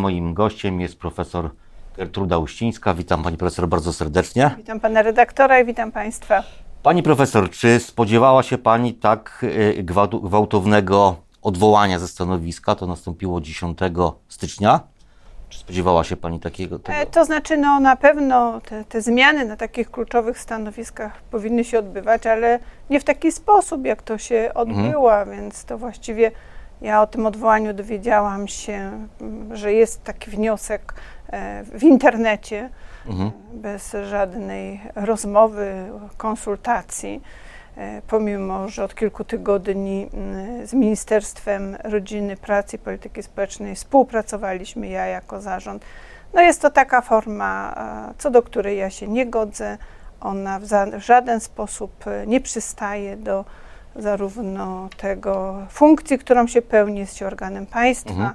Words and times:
Moim 0.00 0.34
gościem 0.34 0.80
jest 0.80 0.98
profesor 0.98 1.50
Gertruda 1.96 2.38
Uścińska. 2.38 2.94
Witam 2.94 3.22
pani 3.22 3.36
profesor 3.36 3.68
bardzo 3.68 3.92
serdecznie. 3.92 4.50
Witam 4.56 4.80
pana 4.80 5.02
redaktora 5.02 5.60
i 5.60 5.64
witam 5.64 5.92
państwa. 5.92 6.42
Pani 6.82 7.02
profesor, 7.02 7.50
czy 7.50 7.80
spodziewała 7.80 8.42
się 8.42 8.58
pani 8.58 8.94
tak 8.94 9.44
y, 9.78 9.82
gwałtownego 10.22 11.16
odwołania 11.42 11.98
ze 11.98 12.08
stanowiska? 12.08 12.74
To 12.74 12.86
nastąpiło 12.86 13.40
10 13.40 13.78
stycznia. 14.28 14.80
Czy 15.48 15.58
spodziewała 15.58 16.04
się 16.04 16.16
Pani 16.16 16.40
takiego? 16.40 16.78
Tego? 16.78 16.98
E, 16.98 17.06
to 17.06 17.24
znaczy, 17.24 17.56
no 17.56 17.80
na 17.80 17.96
pewno 17.96 18.60
te, 18.60 18.84
te, 18.84 19.02
zmiany 19.02 19.44
na 19.44 19.56
takich 19.56 19.90
kluczowych 19.90 20.38
stanowiskach 20.38 21.22
powinny 21.30 21.64
się 21.64 21.78
odbywać, 21.78 22.26
ale 22.26 22.58
nie 22.90 23.00
w 23.00 23.04
taki 23.04 23.32
sposób, 23.32 23.84
jak 23.84 24.02
to 24.02 24.18
się 24.18 24.50
odbyło, 24.54 25.20
mhm. 25.20 25.38
więc 25.38 25.64
to 25.64 25.78
właściwie 25.78 26.30
ja 26.82 27.02
o 27.02 27.06
tym 27.06 27.26
odwołaniu 27.26 27.74
dowiedziałam 27.74 28.48
się, 28.48 29.06
że 29.52 29.72
jest 29.72 30.04
taki 30.04 30.30
wniosek 30.30 30.94
e, 31.28 31.64
w 31.64 31.82
internecie, 31.82 32.70
mhm. 33.06 33.30
bez 33.52 33.96
żadnej 34.10 34.80
rozmowy, 34.94 35.90
konsultacji. 36.16 37.22
E, 37.76 38.02
pomimo 38.08 38.68
że 38.68 38.84
od 38.84 38.94
kilku 38.94 39.24
tygodni 39.24 40.10
mm, 40.14 40.66
z 40.66 40.72
Ministerstwem 40.72 41.76
Rodziny, 41.84 42.36
Pracy 42.36 42.76
i 42.76 42.78
Polityki 42.78 43.22
Społecznej 43.22 43.74
współpracowaliśmy, 43.74 44.88
ja 44.88 45.06
jako 45.06 45.40
zarząd. 45.40 45.84
No 46.34 46.40
jest 46.40 46.62
to 46.62 46.70
taka 46.70 47.00
forma, 47.00 47.74
co 48.18 48.30
do 48.30 48.42
której 48.42 48.78
ja 48.78 48.90
się 48.90 49.08
nie 49.08 49.26
godzę. 49.26 49.78
Ona 50.20 50.58
w, 50.58 50.64
w 50.98 51.00
żaden 51.00 51.40
sposób 51.40 52.06
e, 52.06 52.26
nie 52.26 52.40
przystaje 52.40 53.16
do 53.16 53.44
zarówno 53.96 54.88
tego 54.96 55.58
funkcji, 55.70 56.18
którą 56.18 56.46
się 56.46 56.62
pełni, 56.62 56.98
jest 56.98 57.16
się 57.16 57.26
organem 57.26 57.66
państwa. 57.66 58.10
Mhm. 58.10 58.34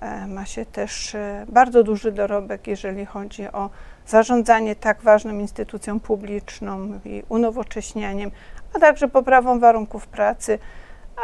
E, 0.00 0.26
ma 0.26 0.46
się 0.46 0.66
też 0.66 1.16
bardzo 1.48 1.82
duży 1.82 2.12
dorobek, 2.12 2.66
jeżeli 2.66 3.06
chodzi 3.06 3.46
o 3.46 3.70
zarządzanie 4.06 4.76
tak 4.76 5.02
ważną 5.02 5.38
instytucją 5.38 6.00
publiczną 6.00 7.00
i 7.04 7.22
unowocześnianiem, 7.28 8.30
a 8.74 8.78
także 8.78 9.08
poprawą 9.08 9.60
warunków 9.60 10.06
pracy. 10.06 10.58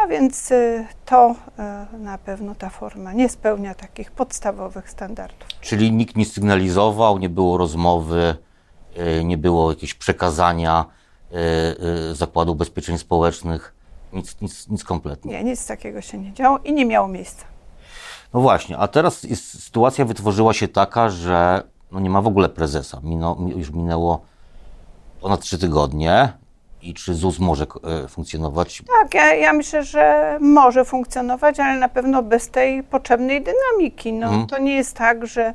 A 0.03 0.07
więc 0.07 0.51
y, 0.51 0.87
to 1.05 1.35
na 1.99 2.19
pewno 2.19 2.55
ta 2.55 2.71
forma 2.71 3.13
nie 3.13 3.29
spełnia 3.29 3.75
takich 3.75 4.11
podstawowych 4.11 4.91
standardów. 4.91 5.49
Czyli 5.61 5.93
nikt 5.93 6.17
nie 6.17 6.25
sygnalizował, 6.25 7.19
nie 7.19 7.29
było 7.29 7.59
rozmowy, 7.59 8.37
nie 9.25 9.39
było 9.39 9.71
jakiegoś 9.71 9.95
przekazania 9.95 10.85
Zakładu 12.13 12.53
Ubezpieczeń 12.53 12.99
Społecznych, 12.99 13.75
nic, 14.13 14.41
nic, 14.41 14.69
nic 14.69 14.85
kompletnie. 14.85 15.33
Nie, 15.33 15.45
nic 15.45 15.67
takiego 15.67 16.01
się 16.01 16.19
nie 16.19 16.33
działo 16.33 16.59
i 16.65 16.73
nie 16.73 16.87
miało 16.87 17.09
miejsca. 17.09 17.45
No 18.35 18.41
właśnie, 18.41 18.79
a 18.79 18.89
teraz 18.89 19.23
jest, 19.23 19.65
sytuacja 19.65 20.05
wytworzyła 20.05 20.53
się 20.53 20.69
taka, 20.69 21.09
że 21.09 21.63
no 21.93 22.01
nie 22.01 22.11
ma 22.11 22.23
w 22.23 22.27
ogóle 22.27 22.49
prezesa. 22.49 23.01
Mino, 23.03 23.37
już 23.57 23.71
minęło 23.71 24.21
ponad 25.21 25.41
trzy 25.41 25.59
tygodnie 25.59 26.33
i 26.83 26.95
czy 26.95 27.15
ZUS 27.15 27.39
może 27.39 27.67
e, 28.05 28.09
funkcjonować? 28.09 28.83
Tak, 29.03 29.15
ja, 29.15 29.35
ja, 29.35 29.53
myślę, 29.53 29.85
że 29.85 30.39
może 30.41 30.85
funkcjonować, 30.85 31.61
ale 31.61 31.79
na 31.79 31.89
pewno 31.89 32.23
bez 32.23 32.51
tej 32.51 32.83
potrzebnej 32.83 33.45
dynamiki. 33.45 34.13
No, 34.13 34.27
mhm. 34.27 34.47
To 34.47 34.59
nie 34.59 34.75
jest 34.77 34.97
tak, 34.97 35.27
że 35.27 35.43
e, 35.43 35.55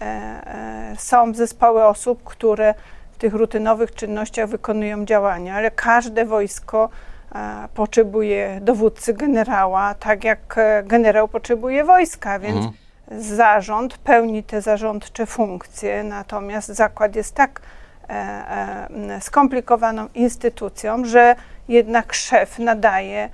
e, 0.00 0.94
są 0.98 1.34
zespoły 1.34 1.84
osób, 1.84 2.24
które 2.24 2.74
tych 3.20 3.34
rutynowych 3.34 3.94
czynnościach 3.94 4.48
wykonują 4.48 5.04
działania, 5.04 5.54
ale 5.54 5.70
każde 5.70 6.24
wojsko 6.24 6.88
e, 7.34 7.68
potrzebuje 7.74 8.58
dowódcy 8.62 9.14
generała, 9.14 9.94
tak 9.94 10.24
jak 10.24 10.58
e, 10.58 10.82
generał 10.82 11.28
potrzebuje 11.28 11.84
wojska, 11.84 12.38
więc 12.38 12.56
mhm. 12.56 12.74
zarząd 13.22 13.98
pełni 13.98 14.42
te 14.42 14.62
zarządcze 14.62 15.26
funkcje, 15.26 16.04
natomiast 16.04 16.68
zakład 16.68 17.16
jest 17.16 17.34
tak 17.34 17.60
E, 18.10 19.20
skomplikowaną 19.20 20.08
instytucją, 20.14 21.04
że 21.04 21.36
jednak 21.68 22.12
szef 22.12 22.58
nadaje 22.58 23.28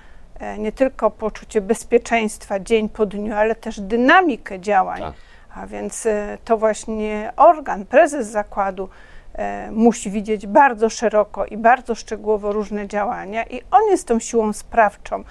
nie 0.58 0.72
tylko 0.72 1.10
poczucie 1.10 1.60
bezpieczeństwa 1.60 2.60
dzień 2.60 2.88
po 2.88 3.06
dniu, 3.06 3.34
ale 3.34 3.54
też 3.54 3.80
dynamikę 3.80 4.60
działań. 4.60 5.00
Tak. 5.00 5.14
A 5.54 5.66
więc 5.66 6.08
to 6.44 6.56
właśnie 6.56 7.32
organ, 7.36 7.86
prezes 7.86 8.26
zakładu 8.26 8.88
musi 9.70 10.10
widzieć 10.10 10.46
bardzo 10.46 10.90
szeroko 10.90 11.46
i 11.46 11.56
bardzo 11.56 11.94
szczegółowo 11.94 12.52
różne 12.52 12.88
działania, 12.88 13.44
i 13.44 13.60
on 13.70 13.82
jest 13.90 14.08
tą 14.08 14.18
siłą 14.18 14.52
sprawczą, 14.52 15.24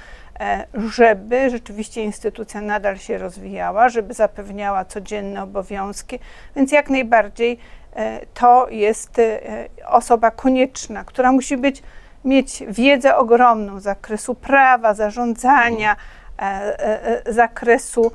żeby 0.76 1.50
rzeczywiście 1.50 2.04
instytucja 2.04 2.62
nadal 2.62 2.98
się 2.98 3.18
rozwijała, 3.18 3.90
żeby 3.90 4.14
zapewniała 4.14 4.86
codzienne 4.86 5.44
obowiązki, 5.44 6.20
więc 6.56 6.72
jak 6.72 6.90
najbardziej 6.90 7.60
E, 7.96 8.26
to 8.34 8.68
jest 8.70 9.20
e, 9.20 9.40
osoba 9.88 10.32
konieczna, 10.32 11.04
która 11.04 11.32
musi 11.32 11.58
być, 11.58 11.84
mieć 12.26 12.64
wiedzę 12.68 13.16
ogromną 13.16 13.80
z 13.80 13.84
zakresu 13.84 14.36
prawa, 14.36 14.94
zarządzania, 14.94 15.96
e, 16.40 17.22
zakresu 17.34 18.12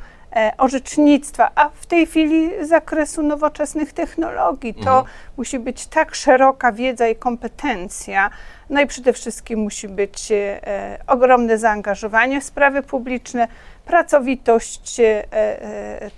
orzecznictwa, 0.59 1.51
a 1.55 1.69
w 1.69 1.87
tej 1.87 2.07
chwili 2.07 2.67
zakresu 2.67 3.23
nowoczesnych 3.23 3.93
technologii. 3.93 4.75
To 4.75 4.99
mhm. 4.99 5.05
musi 5.37 5.59
być 5.59 5.87
tak 5.87 6.15
szeroka 6.15 6.73
wiedza 6.73 7.09
i 7.09 7.17
kompetencja, 7.17 8.31
no 8.71 8.81
i 8.81 8.87
przede 8.87 9.13
wszystkim 9.13 9.61
musi 9.61 9.89
być 9.89 10.33
ogromne 11.07 11.59
zaangażowanie 11.59 12.41
w 12.41 12.45
sprawy 12.45 12.83
publiczne, 12.83 13.49
pracowitość 13.85 15.01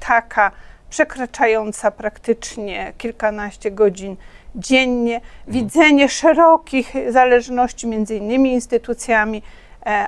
taka, 0.00 0.50
przekraczająca 0.90 1.90
praktycznie 1.90 2.92
kilkanaście 2.98 3.70
godzin 3.70 4.16
dziennie, 4.54 5.20
widzenie 5.48 6.08
szerokich 6.08 6.92
zależności 7.08 7.86
między 7.86 8.16
innymi 8.16 8.52
instytucjami, 8.52 9.38
e, 9.38 9.42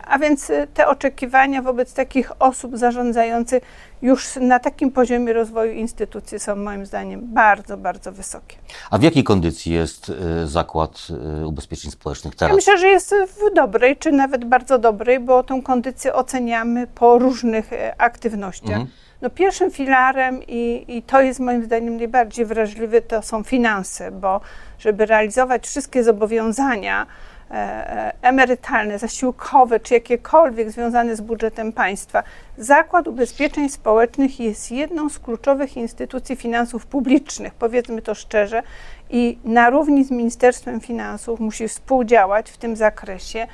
a 0.07 0.19
więc 0.19 0.53
te 0.75 0.89
oczekiwania 0.89 1.63
wobec 1.63 1.95
takich 1.95 2.43
osób 2.43 2.79
zarządzających 2.79 3.63
już 4.03 4.37
na 4.41 4.59
takim 4.59 4.93
poziomie 4.93 5.33
rozwoju 5.33 5.73
instytucji 5.73 6.41
są 6.41 6.57
moim 6.57 6.87
zdaniem 6.87 7.21
bardzo, 7.25 7.77
bardzo 7.77 8.13
wysokie. 8.13 8.57
A 8.91 8.99
w 8.99 9.03
jakiej 9.03 9.25
kondycji 9.25 9.73
jest 9.73 10.11
e, 10.11 10.47
Zakład 10.47 11.07
e, 11.43 11.47
Ubezpieczeń 11.47 11.91
Społecznych 11.91 12.35
teraz? 12.35 12.51
Ja 12.51 12.57
myślę, 12.57 12.79
że 12.79 12.89
jest 12.89 13.15
w 13.15 13.55
dobrej, 13.55 13.97
czy 13.97 14.13
nawet 14.13 14.45
bardzo 14.45 14.79
dobrej, 14.79 15.21
bo 15.21 15.43
tę 15.43 15.63
kondycję 15.63 16.15
oceniamy 16.15 16.87
po 16.87 17.19
różnych 17.19 17.71
aktywnościach. 17.99 18.69
Mhm. 18.69 18.87
No 19.23 19.31
pierwszym 19.31 19.71
filarem 19.71 20.43
i, 20.49 20.85
i 20.89 21.03
to 21.03 21.21
jest 21.21 21.41
moim 21.41 21.65
zdaniem 21.65 21.97
najbardziej 21.97 22.47
wrażliwy, 22.47 23.03
to 23.03 23.23
są 23.23 23.43
finanse, 23.43 24.11
bo 24.11 24.41
żeby 24.79 25.07
realizować 25.07 25.67
wszystkie 25.67 26.05
zobowiązania 26.05 27.07
e, 27.51 27.55
e, 27.55 28.13
emerytalne, 28.23 28.99
zasiłkowe 28.99 29.81
czy 29.81 29.95
jakiekolwiek 29.95 30.71
związane 30.71 31.17
z 31.17 31.21
budżetem 31.21 31.73
państwa, 31.73 32.23
Zakład 32.59 33.09
Ubezpieczeń 33.09 33.69
Społecznych 33.69 34.41
jest 34.41 34.73
jedną 34.73 35.09
z 35.09 35.19
kluczowych 35.19 35.77
instytucji 35.77 36.37
finansów 36.37 36.87
publicznych, 36.87 37.55
powiedzmy 37.55 38.03
to 38.03 38.15
szczerze, 38.15 38.63
i 39.11 39.39
na 39.45 39.71
równi 39.71 40.05
z 40.05 40.11
Ministerstwem 40.11 40.81
Finansów 40.81 41.41
musi 41.41 41.69
współdziałać 41.69 42.51
w 42.51 42.57
tym 42.57 42.77
zakresie 42.77 43.47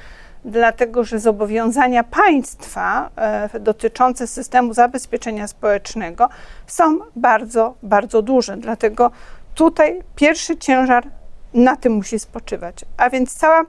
dlatego 0.45 1.05
że 1.05 1.19
zobowiązania 1.19 2.05
państwa 2.05 3.11
e, 3.17 3.61
dotyczące 3.61 4.27
systemu 4.27 4.75
zabezpieczenia 4.75 5.49
społecznego 5.49 6.29
są 6.67 6.99
bardzo, 7.17 7.75
bardzo 7.83 8.23
duże. 8.23 8.57
Dlatego 8.57 9.11
tutaj 9.55 10.03
pierwszy 10.17 10.57
ciężar 10.57 11.07
na 11.55 11.77
tym 11.77 11.93
musi 11.93 12.19
spoczywać. 12.19 12.85
A 12.97 13.11
więc 13.11 13.35
cała 13.35 13.63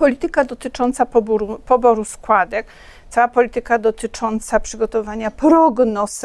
polityka 0.00 0.44
dotycząca 0.44 1.06
poboru, 1.06 1.58
poboru 1.66 2.04
składek, 2.04 2.66
cała 3.08 3.28
polityka 3.28 3.78
dotycząca 3.78 4.60
przygotowania 4.60 5.30
prognoz 5.30 6.22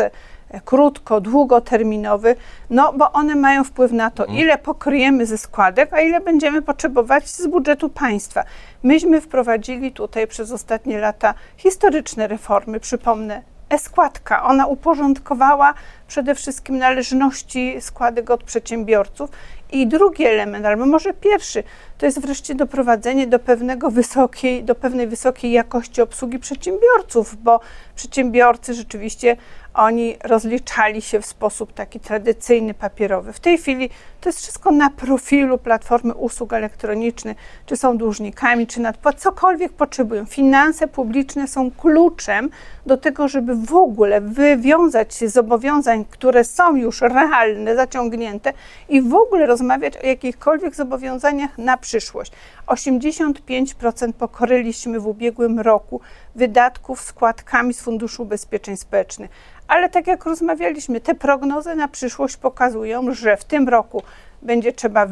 krótko, 0.65 1.21
długoterminowy, 1.21 2.35
no 2.69 2.93
bo 2.93 3.11
one 3.11 3.35
mają 3.35 3.63
wpływ 3.63 3.91
na 3.91 4.11
to, 4.11 4.23
mhm. 4.23 4.39
ile 4.39 4.57
pokryjemy 4.57 5.25
ze 5.25 5.37
składek, 5.37 5.93
a 5.93 6.01
ile 6.01 6.21
będziemy 6.21 6.61
potrzebować 6.61 7.29
z 7.29 7.47
budżetu 7.47 7.89
państwa. 7.89 8.43
Myśmy 8.83 9.21
wprowadzili 9.21 9.91
tutaj 9.91 10.27
przez 10.27 10.51
ostatnie 10.51 10.99
lata 10.99 11.33
historyczne 11.57 12.27
reformy, 12.27 12.79
przypomnę, 12.79 13.41
e-składka. 13.69 14.43
Ona 14.43 14.65
uporządkowała 14.65 15.73
przede 16.07 16.35
wszystkim 16.35 16.77
należności 16.77 17.81
składek 17.81 18.29
od 18.29 18.43
przedsiębiorców. 18.43 19.29
I 19.75 19.87
drugi 19.87 20.25
element, 20.25 20.65
albo 20.65 20.85
może 20.85 21.13
pierwszy, 21.13 21.63
to 21.97 22.05
jest 22.05 22.19
wreszcie 22.19 22.55
doprowadzenie 22.55 23.27
do, 23.27 23.39
pewnego 23.39 23.91
wysokiej, 23.91 24.63
do 24.63 24.75
pewnej 24.75 25.07
wysokiej 25.07 25.51
jakości 25.51 26.01
obsługi 26.01 26.39
przedsiębiorców, 26.39 27.35
bo 27.43 27.59
przedsiębiorcy 27.95 28.73
rzeczywiście 28.73 29.37
oni 29.73 30.17
rozliczali 30.23 31.01
się 31.01 31.21
w 31.21 31.25
sposób 31.25 31.73
taki 31.73 31.99
tradycyjny, 31.99 32.73
papierowy. 32.73 33.33
W 33.33 33.39
tej 33.39 33.57
chwili 33.57 33.89
to 34.21 34.29
jest 34.29 34.39
wszystko 34.39 34.71
na 34.71 34.89
profilu 34.89 35.57
platformy 35.57 36.13
usług 36.13 36.53
elektronicznych, 36.53 37.37
czy 37.65 37.77
są 37.77 37.97
dłużnikami, 37.97 38.67
czy 38.67 38.81
nadpłat, 38.81 39.19
cokolwiek 39.19 39.73
potrzebują. 39.73 40.25
Finanse 40.25 40.87
publiczne 40.87 41.47
są 41.47 41.71
kluczem 41.71 42.49
do 42.85 42.97
tego, 42.97 43.27
żeby 43.27 43.55
w 43.55 43.73
ogóle 43.73 44.21
wywiązać 44.21 45.15
się 45.15 45.29
z 45.29 45.33
zobowiązań, 45.33 46.05
które 46.09 46.43
są 46.43 46.75
już 46.75 47.01
realne, 47.01 47.75
zaciągnięte 47.75 48.53
i 48.89 49.01
w 49.01 49.15
ogóle 49.15 49.45
rozmawiać 49.45 49.64
o 49.71 50.07
jakichkolwiek 50.07 50.75
zobowiązaniach 50.75 51.57
na 51.57 51.77
przyszłość. 51.77 52.31
85% 52.67 54.13
pokoryliśmy 54.13 54.99
w 54.99 55.07
ubiegłym 55.07 55.59
roku 55.59 56.01
wydatków 56.35 57.01
składkami 57.01 57.73
z 57.73 57.81
Funduszu 57.81 58.23
Ubezpieczeń 58.23 58.77
Społecznych. 58.77 59.31
Ale 59.67 59.89
tak 59.89 60.07
jak 60.07 60.25
rozmawialiśmy, 60.25 61.01
te 61.01 61.15
prognozy 61.15 61.75
na 61.75 61.87
przyszłość 61.87 62.37
pokazują, 62.37 63.13
że 63.13 63.37
w 63.37 63.45
tym 63.45 63.69
roku 63.69 64.03
będzie 64.41 64.73
trzeba 64.73 65.07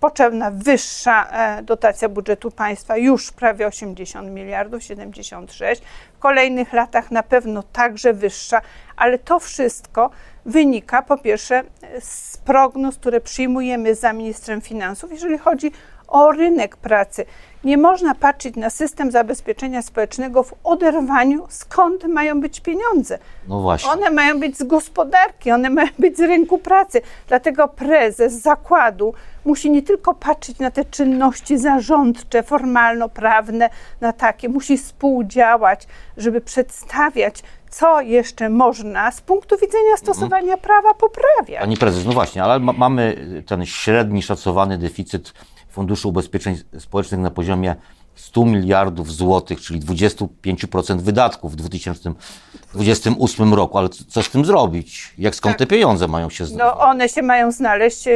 potrzebna 0.00 0.50
wyższa 0.50 1.28
e, 1.30 1.62
dotacja 1.62 2.08
budżetu 2.08 2.50
państwa, 2.50 2.96
już 2.96 3.32
prawie 3.32 3.66
80 3.66 4.30
miliardów, 4.30 4.82
76. 4.82 5.82
W 6.16 6.18
kolejnych 6.18 6.72
latach 6.72 7.10
na 7.10 7.22
pewno 7.22 7.62
także 7.62 8.12
wyższa, 8.12 8.60
ale 8.96 9.18
to 9.18 9.38
wszystko 9.38 10.10
wynika 10.46 11.02
po 11.02 11.18
pierwsze 11.18 11.62
z 12.00 12.36
prognoz, 12.36 12.96
które 12.96 13.20
przyjmujemy 13.20 13.94
za 13.94 14.12
ministrem 14.12 14.60
finansów, 14.60 15.12
jeżeli 15.12 15.38
chodzi 15.38 15.72
o 16.08 16.32
rynek 16.32 16.76
pracy. 16.76 17.26
Nie 17.66 17.78
można 17.78 18.14
patrzeć 18.14 18.56
na 18.56 18.70
system 18.70 19.10
zabezpieczenia 19.10 19.82
społecznego 19.82 20.42
w 20.42 20.54
oderwaniu, 20.64 21.46
skąd 21.48 22.04
mają 22.04 22.40
być 22.40 22.60
pieniądze. 22.60 23.18
No 23.48 23.60
właśnie. 23.60 23.90
One 23.90 24.10
mają 24.10 24.40
być 24.40 24.58
z 24.58 24.62
gospodarki, 24.62 25.52
one 25.52 25.70
mają 25.70 25.88
być 25.98 26.16
z 26.16 26.20
rynku 26.20 26.58
pracy. 26.58 27.00
Dlatego 27.28 27.68
prezes 27.68 28.32
zakładu 28.32 29.14
musi 29.44 29.70
nie 29.70 29.82
tylko 29.82 30.14
patrzeć 30.14 30.58
na 30.58 30.70
te 30.70 30.84
czynności 30.84 31.58
zarządcze, 31.58 32.42
formalno-prawne, 32.42 33.70
na 34.00 34.12
takie, 34.12 34.48
musi 34.48 34.78
współdziałać, 34.78 35.86
żeby 36.16 36.40
przedstawiać 36.40 37.42
co 37.70 38.00
jeszcze 38.00 38.48
można 38.50 39.10
z 39.10 39.20
punktu 39.20 39.56
widzenia 39.56 39.96
stosowania 39.96 40.54
mhm. 40.54 40.60
prawa 40.60 40.94
poprawiać. 40.94 41.60
Pani 41.60 41.76
prezes, 41.76 42.06
no 42.06 42.12
właśnie, 42.12 42.42
ale 42.42 42.58
ma, 42.58 42.72
mamy 42.72 43.26
ten 43.46 43.66
średni 43.66 44.22
szacowany 44.22 44.78
deficyt 44.78 45.32
Funduszu 45.76 46.08
Ubezpieczeń 46.08 46.56
Społecznych 46.78 47.20
na 47.20 47.30
poziomie 47.30 47.76
100 48.14 48.44
miliardów 48.44 49.12
złotych, 49.12 49.60
czyli 49.60 49.80
25% 49.80 51.00
wydatków 51.00 51.52
w 51.52 51.56
2028 51.56 53.54
roku. 53.54 53.78
Ale 53.78 53.88
co 53.88 54.22
z 54.22 54.30
tym 54.30 54.44
zrobić? 54.44 55.14
Jak 55.18 55.34
skąd 55.34 55.52
tak. 55.52 55.58
te 55.58 55.66
pieniądze 55.66 56.08
mają 56.08 56.30
się 56.30 56.46
znaleźć? 56.46 56.76
No 56.78 56.84
one 56.84 57.08
się 57.08 57.22
mają 57.22 57.52
znaleźć 57.52 58.08
e, 58.08 58.12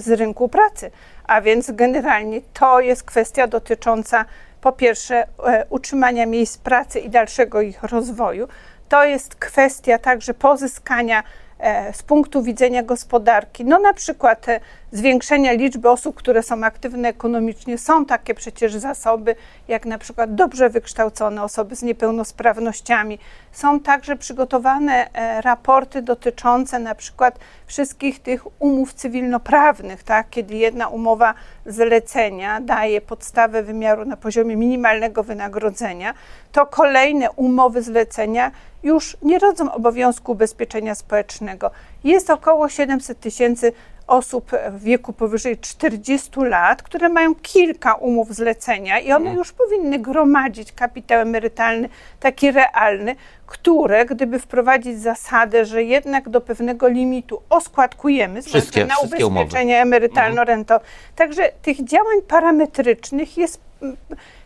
z 0.00 0.08
rynku 0.08 0.48
pracy. 0.48 0.90
A 1.26 1.40
więc 1.40 1.70
generalnie 1.70 2.40
to 2.52 2.80
jest 2.80 3.02
kwestia 3.02 3.46
dotycząca 3.46 4.24
po 4.60 4.72
pierwsze 4.72 5.26
e, 5.44 5.66
utrzymania 5.70 6.26
miejsc 6.26 6.58
pracy 6.58 6.98
i 6.98 7.10
dalszego 7.10 7.60
ich 7.60 7.82
rozwoju. 7.82 8.48
To 8.88 9.04
jest 9.04 9.34
kwestia 9.34 9.98
także 9.98 10.34
pozyskania 10.34 11.22
E, 11.58 11.92
z 11.92 12.02
punktu 12.02 12.42
widzenia 12.42 12.82
gospodarki, 12.82 13.64
no 13.64 13.78
na 13.78 13.92
przykład 13.92 14.46
zwiększenia 14.92 15.52
liczby 15.52 15.90
osób, 15.90 16.16
które 16.16 16.42
są 16.42 16.64
aktywne 16.64 17.08
ekonomicznie, 17.08 17.78
są 17.78 18.04
takie 18.04 18.34
przecież 18.34 18.74
zasoby, 18.74 19.36
jak 19.68 19.86
na 19.86 19.98
przykład 19.98 20.34
dobrze 20.34 20.70
wykształcone 20.70 21.42
osoby 21.42 21.76
z 21.76 21.82
niepełnosprawnościami. 21.82 23.18
Są 23.52 23.80
także 23.80 24.16
przygotowane 24.16 25.12
e, 25.12 25.40
raporty 25.40 26.02
dotyczące 26.02 26.78
na 26.78 26.94
przykład 26.94 27.38
wszystkich 27.66 28.22
tych 28.22 28.62
umów 28.62 28.94
cywilnoprawnych, 28.94 30.02
tak? 30.02 30.30
kiedy 30.30 30.54
jedna 30.54 30.88
umowa 30.88 31.34
zlecenia 31.66 32.60
daje 32.60 33.00
podstawę 33.00 33.62
wymiaru 33.62 34.04
na 34.04 34.16
poziomie 34.16 34.56
minimalnego 34.56 35.22
wynagrodzenia, 35.22 36.14
to 36.52 36.66
kolejne 36.66 37.30
umowy 37.30 37.82
zlecenia 37.82 38.50
już 38.82 39.16
nie 39.22 39.38
rodzą 39.38 39.72
obowiązku 39.72 40.32
ubezpieczenia 40.32 40.94
społecznego. 40.94 41.70
Jest 42.04 42.30
około 42.30 42.68
700 42.68 43.20
tysięcy 43.20 43.72
osób 44.08 44.50
w 44.70 44.82
wieku 44.82 45.12
powyżej 45.12 45.58
40 45.58 46.30
lat, 46.40 46.82
które 46.82 47.08
mają 47.08 47.34
kilka 47.34 47.94
umów 47.94 48.34
zlecenia 48.34 48.98
i 48.98 49.06
one 49.12 49.16
mhm. 49.16 49.36
już 49.36 49.52
powinny 49.52 49.98
gromadzić 49.98 50.72
kapitał 50.72 51.20
emerytalny, 51.20 51.88
taki 52.20 52.50
realny, 52.50 53.16
które, 53.46 54.06
gdyby 54.06 54.38
wprowadzić 54.38 55.00
zasadę, 55.00 55.64
że 55.64 55.82
jednak 55.82 56.28
do 56.28 56.40
pewnego 56.40 56.88
limitu 56.88 57.42
oskładkujemy 57.50 58.42
wszystkie, 58.42 58.86
na 58.86 58.94
ubezpieczenia 58.98 59.82
emerytalno-rentowe. 59.82 60.80
Także 61.16 61.50
tych 61.62 61.84
działań 61.84 62.22
parametrycznych 62.28 63.38
jest 63.38 63.60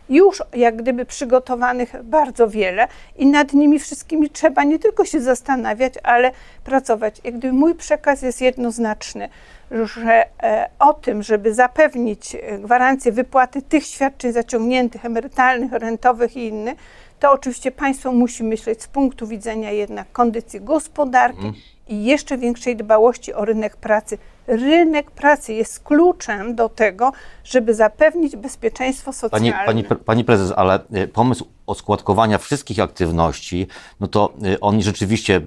już 0.09 0.43
jak 0.53 0.75
gdyby 0.75 1.05
przygotowanych 1.05 2.03
bardzo 2.03 2.49
wiele 2.49 2.87
i 3.15 3.25
nad 3.25 3.53
nimi 3.53 3.79
wszystkimi 3.79 4.29
trzeba 4.29 4.63
nie 4.63 4.79
tylko 4.79 5.05
się 5.05 5.21
zastanawiać, 5.21 5.93
ale 6.03 6.31
pracować. 6.63 7.21
Jak 7.23 7.37
gdyby 7.37 7.53
mój 7.53 7.75
przekaz 7.75 8.21
jest 8.21 8.41
jednoznaczny, 8.41 9.29
że 9.71 10.25
e, 10.43 10.69
o 10.79 10.93
tym, 10.93 11.23
żeby 11.23 11.53
zapewnić 11.53 12.35
e, 12.35 12.59
gwarancję 12.59 13.11
wypłaty 13.11 13.61
tych 13.61 13.85
świadczeń 13.85 14.31
zaciągniętych, 14.31 15.05
emerytalnych, 15.05 15.71
rentowych 15.71 16.37
i 16.37 16.47
innych, 16.47 16.75
to 17.19 17.31
oczywiście 17.31 17.71
państwo 17.71 18.11
musi 18.11 18.43
myśleć 18.43 18.83
z 18.83 18.87
punktu 18.87 19.27
widzenia 19.27 19.71
jednak 19.71 20.11
kondycji 20.11 20.61
gospodarki 20.61 21.41
mm. 21.41 21.53
i 21.87 22.03
jeszcze 22.03 22.37
większej 22.37 22.75
dbałości 22.75 23.33
o 23.33 23.45
rynek 23.45 23.75
pracy 23.75 24.17
rynek 24.47 25.11
pracy 25.11 25.53
jest 25.53 25.79
kluczem 25.79 26.55
do 26.55 26.69
tego, 26.69 27.11
żeby 27.43 27.73
zapewnić 27.73 28.35
bezpieczeństwo 28.35 29.13
socjalne. 29.13 29.51
Pani, 29.65 29.83
pani, 29.83 29.99
pani 30.05 30.23
prezes, 30.23 30.53
ale 30.55 30.79
y, 30.95 31.07
pomysł 31.07 31.45
oskładkowania 31.67 32.37
wszystkich 32.37 32.79
aktywności, 32.79 33.67
no 33.99 34.07
to 34.07 34.33
y, 34.45 34.59
on 34.59 34.81
rzeczywiście 34.81 35.41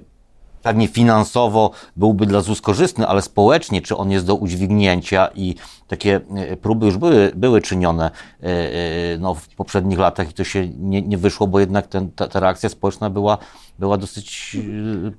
pewnie 0.63 0.87
finansowo 0.87 1.71
byłby 1.95 2.25
dla 2.25 2.41
ZUS 2.41 2.61
korzystny, 2.61 3.07
ale 3.07 3.21
społecznie, 3.21 3.81
czy 3.81 3.97
on 3.97 4.11
jest 4.11 4.25
do 4.25 4.35
udźwignięcia 4.35 5.29
i 5.35 5.55
takie 5.87 6.19
e, 6.35 6.57
próby 6.57 6.85
już 6.85 6.97
były, 6.97 7.31
były 7.35 7.61
czynione 7.61 8.11
e, 8.43 8.45
e, 8.45 9.17
no, 9.19 9.35
w 9.35 9.47
poprzednich 9.47 9.99
latach 9.99 10.29
i 10.29 10.33
to 10.33 10.43
się 10.43 10.67
nie, 10.67 11.01
nie 11.01 11.17
wyszło, 11.17 11.47
bo 11.47 11.59
jednak 11.59 11.87
ten, 11.87 12.11
ta, 12.11 12.27
ta 12.27 12.39
reakcja 12.39 12.69
społeczna 12.69 13.09
była, 13.09 13.37
była 13.79 13.97
dosyć... 13.97 14.57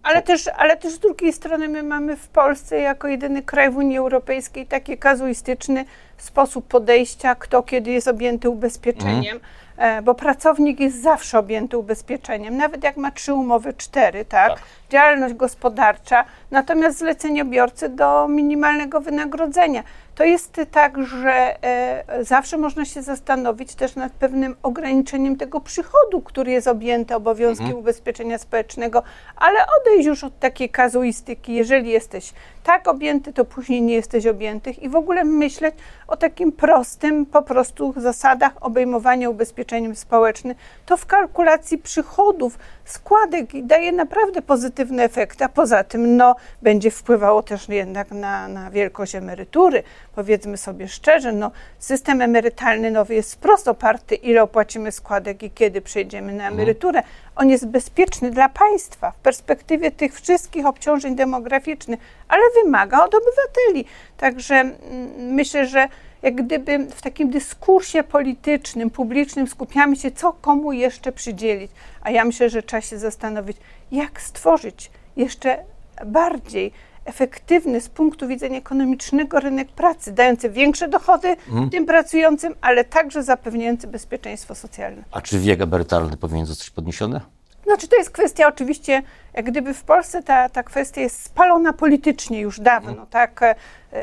Ale 0.03 0.23
też, 0.23 0.49
ale 0.57 0.77
też 0.77 0.93
z 0.93 0.99
drugiej 0.99 1.33
strony 1.33 1.69
my 1.69 1.83
mamy 1.83 2.17
w 2.17 2.29
Polsce 2.29 2.79
jako 2.81 3.09
jedyny 3.09 3.43
kraj 3.43 3.71
w 3.71 3.77
Unii 3.77 3.99
Europejskiej 3.99 4.67
taki 4.67 4.99
kazuistyczny 4.99 5.85
sposób 6.19 6.67
podejścia, 6.67 7.35
kto 7.35 7.63
kiedy 7.63 7.91
jest 7.91 8.09
objęty 8.09 8.51
ubezpieczeniem. 8.51 9.37
Mm 9.37 9.68
bo 10.03 10.15
pracownik 10.15 10.81
jest 10.81 11.03
zawsze 11.03 11.39
objęty 11.39 11.79
ubezpieczeniem, 11.79 12.57
nawet 12.57 12.85
jak 12.85 12.97
ma 12.97 13.11
trzy 13.11 13.35
umowy, 13.35 13.73
cztery, 13.73 14.25
tak? 14.25 14.49
tak? 14.49 14.63
Działalność 14.91 15.35
gospodarcza, 15.35 16.25
natomiast 16.51 16.99
zleceniobiorcy 16.99 17.89
do 17.89 18.29
minimalnego 18.29 19.01
wynagrodzenia. 19.01 19.83
To 20.19 20.25
jest 20.25 20.61
tak, 20.71 21.07
że 21.07 21.65
e, 21.65 22.25
zawsze 22.25 22.57
można 22.57 22.85
się 22.85 23.03
zastanowić 23.03 23.75
też 23.75 23.97
nad 23.97 24.13
pewnym 24.13 24.57
ograniczeniem 24.63 25.37
tego 25.37 25.61
przychodu, 25.61 26.21
który 26.25 26.51
jest 26.53 26.69
objęty 26.69 27.15
obowiązkiem 27.15 27.67
mhm. 27.67 27.83
ubezpieczenia 27.83 28.39
społecznego, 28.39 29.03
ale 29.37 29.59
odejść 29.81 30.07
już 30.07 30.25
od 30.25 30.39
takiej 30.39 30.71
kazuistyki. 30.71 31.55
Jeżeli 31.55 31.91
jesteś 31.91 32.33
tak 32.65 32.89
objęty, 32.89 33.33
to 33.33 33.45
później 33.45 33.83
nie 33.83 33.95
jesteś 33.95 34.27
objętych 34.27 34.83
i 34.83 34.89
w 34.89 34.97
ogóle 34.97 35.25
myśleć 35.25 35.75
o 36.09 36.17
takim 36.17 36.53
prostym 36.53 37.27
po 37.27 37.43
prostu 37.43 37.95
zasadach 37.97 38.53
obejmowania 38.61 39.31
ubezpieczeniem 39.31 39.97
społecznym. 39.97 40.55
To 40.87 40.97
w 40.97 41.07
kalkulacji 41.07 41.79
przychodów, 41.79 42.59
składek 42.91 43.67
daje 43.67 43.93
naprawdę 43.93 44.43
pozytywny 44.43 45.03
efekt, 45.03 45.43
a 45.43 45.49
poza 45.49 45.85
tym 45.85 46.17
no, 46.17 46.37
będzie 46.63 46.91
wpływało 46.91 47.43
też 47.43 47.69
jednak 47.69 48.11
na, 48.11 48.49
na 48.49 48.71
wielkość 48.71 49.15
emerytury. 49.15 49.83
Powiedzmy 50.15 50.57
sobie 50.57 50.89
szczerze, 50.89 51.33
no, 51.33 51.51
system 51.79 52.23
emerytalny 52.23 52.91
nowy 52.91 53.15
jest 53.15 53.35
wprost 53.35 53.69
oparty, 53.69 54.15
ile 54.15 54.43
opłacimy 54.43 54.93
składek 54.93 55.43
i 55.43 55.51
kiedy 55.51 55.81
przejdziemy 55.81 56.33
na 56.33 56.45
mhm. 56.45 56.55
emeryturę. 56.55 57.03
On 57.37 57.51
jest 57.51 57.67
bezpieczny 57.67 58.31
dla 58.31 58.49
państwa 58.49 59.11
w 59.11 59.17
perspektywie 59.17 59.91
tych 59.91 60.15
wszystkich 60.15 60.67
obciążeń 60.67 61.17
demograficznych, 61.17 62.01
ale 62.29 62.43
wymaga 62.65 63.05
od 63.05 63.15
obywateli. 63.15 63.85
Także 64.17 64.55
mm, 64.55 64.77
myślę, 65.17 65.67
że 65.67 65.89
jak 66.23 66.35
gdyby 66.35 66.79
w 66.79 67.03
takim 67.03 67.31
dyskursie 67.31 68.03
politycznym, 68.03 68.91
publicznym 68.91 69.49
skupiamy 69.49 69.97
się, 69.97 70.11
co 70.11 70.33
komu 70.33 70.73
jeszcze 70.73 71.13
przydzielić. 71.13 71.71
A 72.01 72.11
ja 72.11 72.25
myślę, 72.25 72.51
że 72.51 72.63
trzeba 72.63 72.81
się 72.81 72.99
zastanowić, 72.99 73.57
jak 73.93 74.23
stworzyć 74.23 74.91
jeszcze 75.17 75.59
bardziej 76.07 76.73
efektywny 77.05 77.81
z 77.81 77.89
punktu 77.89 78.29
widzenia 78.29 78.59
ekonomicznego 78.59 79.41
rynek 79.41 79.69
pracy, 79.69 80.13
dający 80.13 80.51
większe 80.51 80.89
dochody 80.89 81.29
mhm. 81.29 81.71
tym 81.71 81.87
pracującym, 81.87 82.55
ale 82.61 82.85
także 82.85 83.23
zapewniający 83.23 83.87
bezpieczeństwo 83.87 84.55
socjalne. 84.55 85.05
A 85.11 85.21
czy 85.21 85.39
wiek 85.39 85.61
emerytalny 85.61 86.17
powinien 86.17 86.47
zostać 86.47 86.71
podniesiony? 86.71 87.21
Znaczy 87.69 87.89
to 87.89 87.97
jest 87.97 88.11
kwestia 88.11 88.49
oczywiście, 88.49 89.03
jak 89.35 89.47
gdyby 89.47 89.75
w 89.75 89.83
Polsce 89.83 90.23
ta, 90.23 90.49
ta 90.49 90.63
kwestia 90.63 91.01
jest 91.01 91.23
spalona 91.23 91.73
politycznie 91.73 92.41
już 92.41 92.61
dawno, 92.61 92.91
mhm. 92.91 93.09
tak, 93.09 93.43
e, 93.43 93.55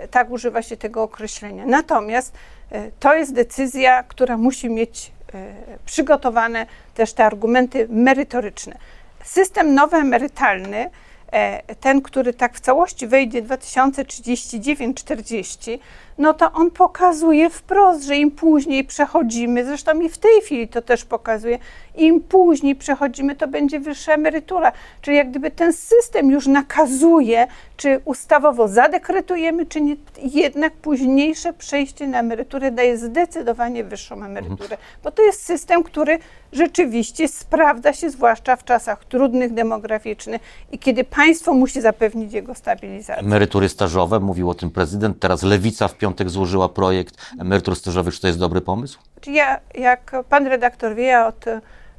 tak 0.07 0.31
używa 0.31 0.61
się 0.61 0.77
tego 0.77 1.03
określenia. 1.03 1.65
Natomiast 1.65 2.33
e, 2.71 2.91
to 2.99 3.15
jest 3.15 3.33
decyzja, 3.33 4.03
która 4.03 4.37
musi 4.37 4.69
mieć 4.69 5.11
e, 5.33 5.53
przygotowane 5.85 6.65
też 6.93 7.13
te 7.13 7.25
argumenty 7.25 7.87
merytoryczne. 7.89 8.77
System 9.23 9.73
nowy 9.73 9.97
emerytalny 9.97 10.89
ten, 11.79 12.01
który 12.01 12.33
tak 12.33 12.53
w 12.53 12.59
całości 12.59 13.07
wejdzie 13.07 13.43
2039-40, 13.43 15.79
no 16.17 16.33
to 16.33 16.51
on 16.51 16.71
pokazuje 16.71 17.49
wprost, 17.49 18.03
że 18.03 18.15
im 18.15 18.31
później 18.31 18.83
przechodzimy, 18.83 19.65
zresztą 19.65 19.99
i 19.99 20.09
w 20.09 20.17
tej 20.17 20.41
chwili 20.41 20.67
to 20.67 20.81
też 20.81 21.05
pokazuje, 21.05 21.59
im 21.97 22.21
później 22.21 22.75
przechodzimy, 22.75 23.35
to 23.35 23.47
będzie 23.47 23.79
wyższa 23.79 24.13
emerytura. 24.13 24.71
Czyli 25.01 25.17
jak 25.17 25.29
gdyby 25.29 25.51
ten 25.51 25.73
system 25.73 26.31
już 26.31 26.47
nakazuje, 26.47 27.47
czy 27.77 28.01
ustawowo 28.05 28.67
zadekretujemy, 28.67 29.65
czy 29.65 29.81
nie, 29.81 29.95
jednak 30.23 30.73
późniejsze 30.73 31.53
przejście 31.53 32.07
na 32.07 32.19
emeryturę 32.19 32.71
daje 32.71 32.97
zdecydowanie 32.97 33.83
wyższą 33.83 34.23
emeryturę. 34.23 34.63
Mhm. 34.63 34.79
Bo 35.03 35.11
to 35.11 35.23
jest 35.23 35.43
system, 35.43 35.83
który 35.83 36.19
rzeczywiście 36.53 37.27
sprawdza 37.27 37.93
się, 37.93 38.09
zwłaszcza 38.09 38.55
w 38.55 38.63
czasach 38.63 39.05
trudnych 39.05 39.53
demograficznych 39.53 40.41
i 40.71 40.79
kiedy 40.79 41.03
państwo 41.03 41.53
musi 41.53 41.81
zapewnić 41.81 42.33
jego 42.33 42.55
stabilizację. 42.55 43.23
Emerytury 43.23 43.69
stażowe, 43.69 44.19
mówił 44.19 44.49
o 44.49 44.53
tym 44.53 44.71
prezydent, 44.71 45.19
teraz 45.19 45.43
Lewica 45.43 45.87
w 45.87 45.97
piątek 45.97 46.29
złożyła 46.29 46.69
projekt 46.69 47.17
emerytur 47.39 47.75
stażowych. 47.75 48.13
Czy 48.13 48.21
to 48.21 48.27
jest 48.27 48.39
dobry 48.39 48.61
pomysł? 48.61 48.99
Ja, 49.27 49.59
jak 49.75 50.15
pan 50.29 50.47
redaktor 50.47 50.95
wie, 50.95 51.03
ja 51.03 51.27
od 51.27 51.45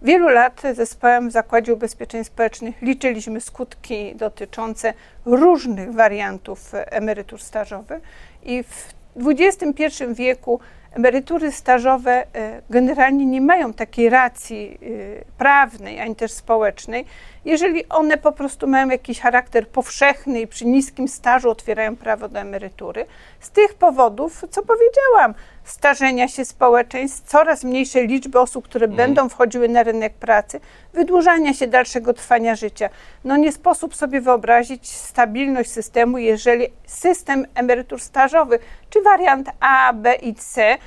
wielu 0.02 0.28
lat 0.28 0.62
zespołem 0.74 1.28
w 1.28 1.32
Zakładzie 1.32 1.74
Ubezpieczeń 1.74 2.24
Społecznych 2.24 2.82
liczyliśmy 2.82 3.40
skutki 3.40 4.14
dotyczące 4.14 4.94
różnych 5.24 5.92
wariantów 5.92 6.72
emerytur 6.74 7.40
stażowych 7.40 8.02
i 8.42 8.62
w 8.62 8.94
XXI 9.16 9.84
wieku 10.14 10.60
emerytury 10.96 11.52
stażowe 11.52 12.26
e, 12.34 12.62
generalnie 12.70 13.26
nie 13.26 13.40
mają 13.40 13.72
takiej 13.72 14.08
racji 14.10 14.78
e, 14.82 15.24
prawnej 15.38 16.00
ani 16.00 16.16
też 16.16 16.32
społecznej, 16.32 17.04
jeżeli 17.44 17.88
one 17.88 18.18
po 18.18 18.32
prostu 18.32 18.66
mają 18.66 18.88
jakiś 18.88 19.20
charakter 19.20 19.68
powszechny 19.68 20.40
i 20.40 20.46
przy 20.46 20.66
niskim 20.66 21.08
stażu 21.08 21.50
otwierają 21.50 21.96
prawo 21.96 22.28
do 22.28 22.40
emerytury. 22.40 23.06
Z 23.40 23.50
tych 23.50 23.74
powodów, 23.74 24.44
co 24.50 24.62
powiedziałam, 24.62 25.34
starzenia 25.66 26.28
się 26.28 26.44
społeczeństw, 26.44 27.28
coraz 27.28 27.64
mniejszej 27.64 28.08
liczby 28.08 28.40
osób, 28.40 28.64
które 28.64 28.84
mm. 28.84 28.96
będą 28.96 29.28
wchodziły 29.28 29.68
na 29.68 29.82
rynek 29.82 30.14
pracy, 30.14 30.60
wydłużania 30.92 31.54
się 31.54 31.66
dalszego 31.66 32.12
trwania 32.12 32.56
życia. 32.56 32.88
No 33.24 33.36
nie 33.36 33.52
sposób 33.52 33.94
sobie 33.94 34.20
wyobrazić 34.20 34.88
stabilność 34.88 35.70
systemu, 35.70 36.18
jeżeli 36.18 36.66
system 36.86 37.46
emerytur 37.54 38.00
stażowych, 38.00 38.60
czy 38.90 39.02
wariant 39.02 39.48
A, 39.60 39.92
B 39.92 40.14
i 40.14 40.34
C 40.34 40.78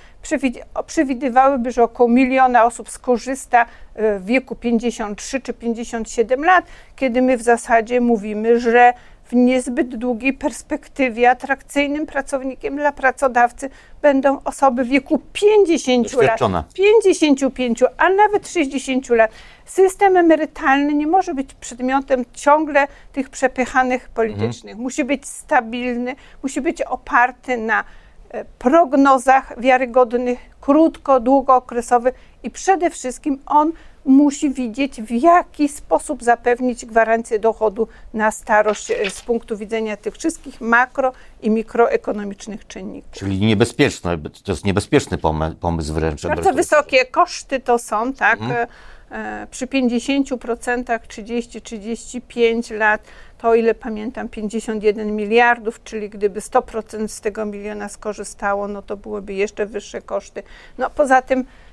przewidywałyby, 0.86 1.72
że 1.72 1.84
około 1.84 2.10
miliona 2.10 2.64
osób 2.64 2.90
skorzysta 2.90 3.66
e, 3.96 4.20
w 4.20 4.26
wieku 4.26 4.56
53 4.56 5.42
czy 5.42 5.54
57 5.54 6.44
lat, 6.44 6.66
kiedy 6.96 7.22
my 7.22 7.38
w 7.38 7.42
zasadzie 7.42 8.02
mówimy, 8.02 8.60
że 8.60 8.94
w 9.30 9.34
niezbyt 9.34 9.96
długiej 9.96 10.34
perspektywie 10.34 11.30
atrakcyjnym 11.30 12.06
pracownikiem 12.06 12.76
dla 12.76 12.92
pracodawcy 12.92 13.70
będą 14.02 14.44
osoby 14.44 14.84
w 14.84 14.88
wieku 14.88 15.22
50 15.34 16.14
lat, 16.14 16.74
55, 16.74 17.84
a 17.98 18.10
nawet 18.10 18.48
60 18.48 19.10
lat. 19.10 19.32
System 19.66 20.18
emerytalny 20.18 20.94
nie 20.94 21.08
może 21.08 21.34
być 21.34 21.54
przedmiotem 21.54 22.26
ciągle 22.34 22.88
tych 23.14 23.30
przepychanych 23.30 24.10
politycznych. 24.10 24.72
Mhm. 24.72 24.84
Musi 24.84 25.04
być 25.04 25.28
stabilny, 25.28 26.16
musi 26.44 26.62
być 26.62 26.82
oparty 26.82 27.58
na 27.58 27.84
e, 28.30 28.46
prognozach 28.46 29.62
wiarygodnych, 29.62 30.40
krótko, 30.62 31.20
długookresowych 31.20 32.14
i 32.44 32.50
przede 32.50 32.90
wszystkim 32.90 33.40
on 33.46 33.72
musi 34.10 34.50
widzieć, 34.50 35.02
w 35.02 35.12
jaki 35.12 35.70
sposób 35.70 36.24
zapewnić 36.24 36.86
gwarancję 36.86 37.40
dochodu 37.40 37.88
na 38.14 38.32
starość 38.32 38.92
e, 38.92 39.10
z 39.10 39.22
punktu 39.22 39.58
widzenia 39.58 39.98
tych 39.98 40.16
wszystkich 40.16 40.62
makro 40.62 41.12
i 41.42 41.50
mikroekonomicznych 41.50 42.68
czynników. 42.68 43.12
Czyli 43.12 43.40
niebezpieczne, 43.40 44.18
to 44.44 44.52
jest 44.52 44.66
niebezpieczny 44.66 45.18
pomysł 45.60 45.94
wręcz. 45.94 46.28
Bardzo 46.28 46.54
wysokie 46.54 47.06
koszty 47.06 47.60
to 47.60 47.80
są, 47.80 48.14
tak? 48.14 48.42
Mhm. 48.42 48.68
E, 49.12 49.48
przy 49.52 49.68
50% 49.68 51.00
30-35 51.00 52.78
lat, 52.78 53.02
to 53.38 53.50
o 53.50 53.56
ile 53.56 53.76
pamiętam 53.76 54.30
51 54.30 55.16
miliardów, 55.16 55.84
czyli 55.84 56.10
gdyby 56.10 56.40
100% 56.40 57.08
z 57.08 57.22
tego 57.22 57.46
miliona 57.46 57.90
skorzystało, 57.90 58.68
no 58.68 58.82
to 58.82 58.98
byłyby 58.98 59.34
jeszcze 59.34 59.66
wyższe 59.66 60.02
koszty. 60.02 60.44
No 60.78 60.90
poza 60.90 61.22
tym 61.22 61.46
E, 61.46 61.46
e, 61.46 61.69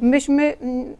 myśmy 0.00 0.56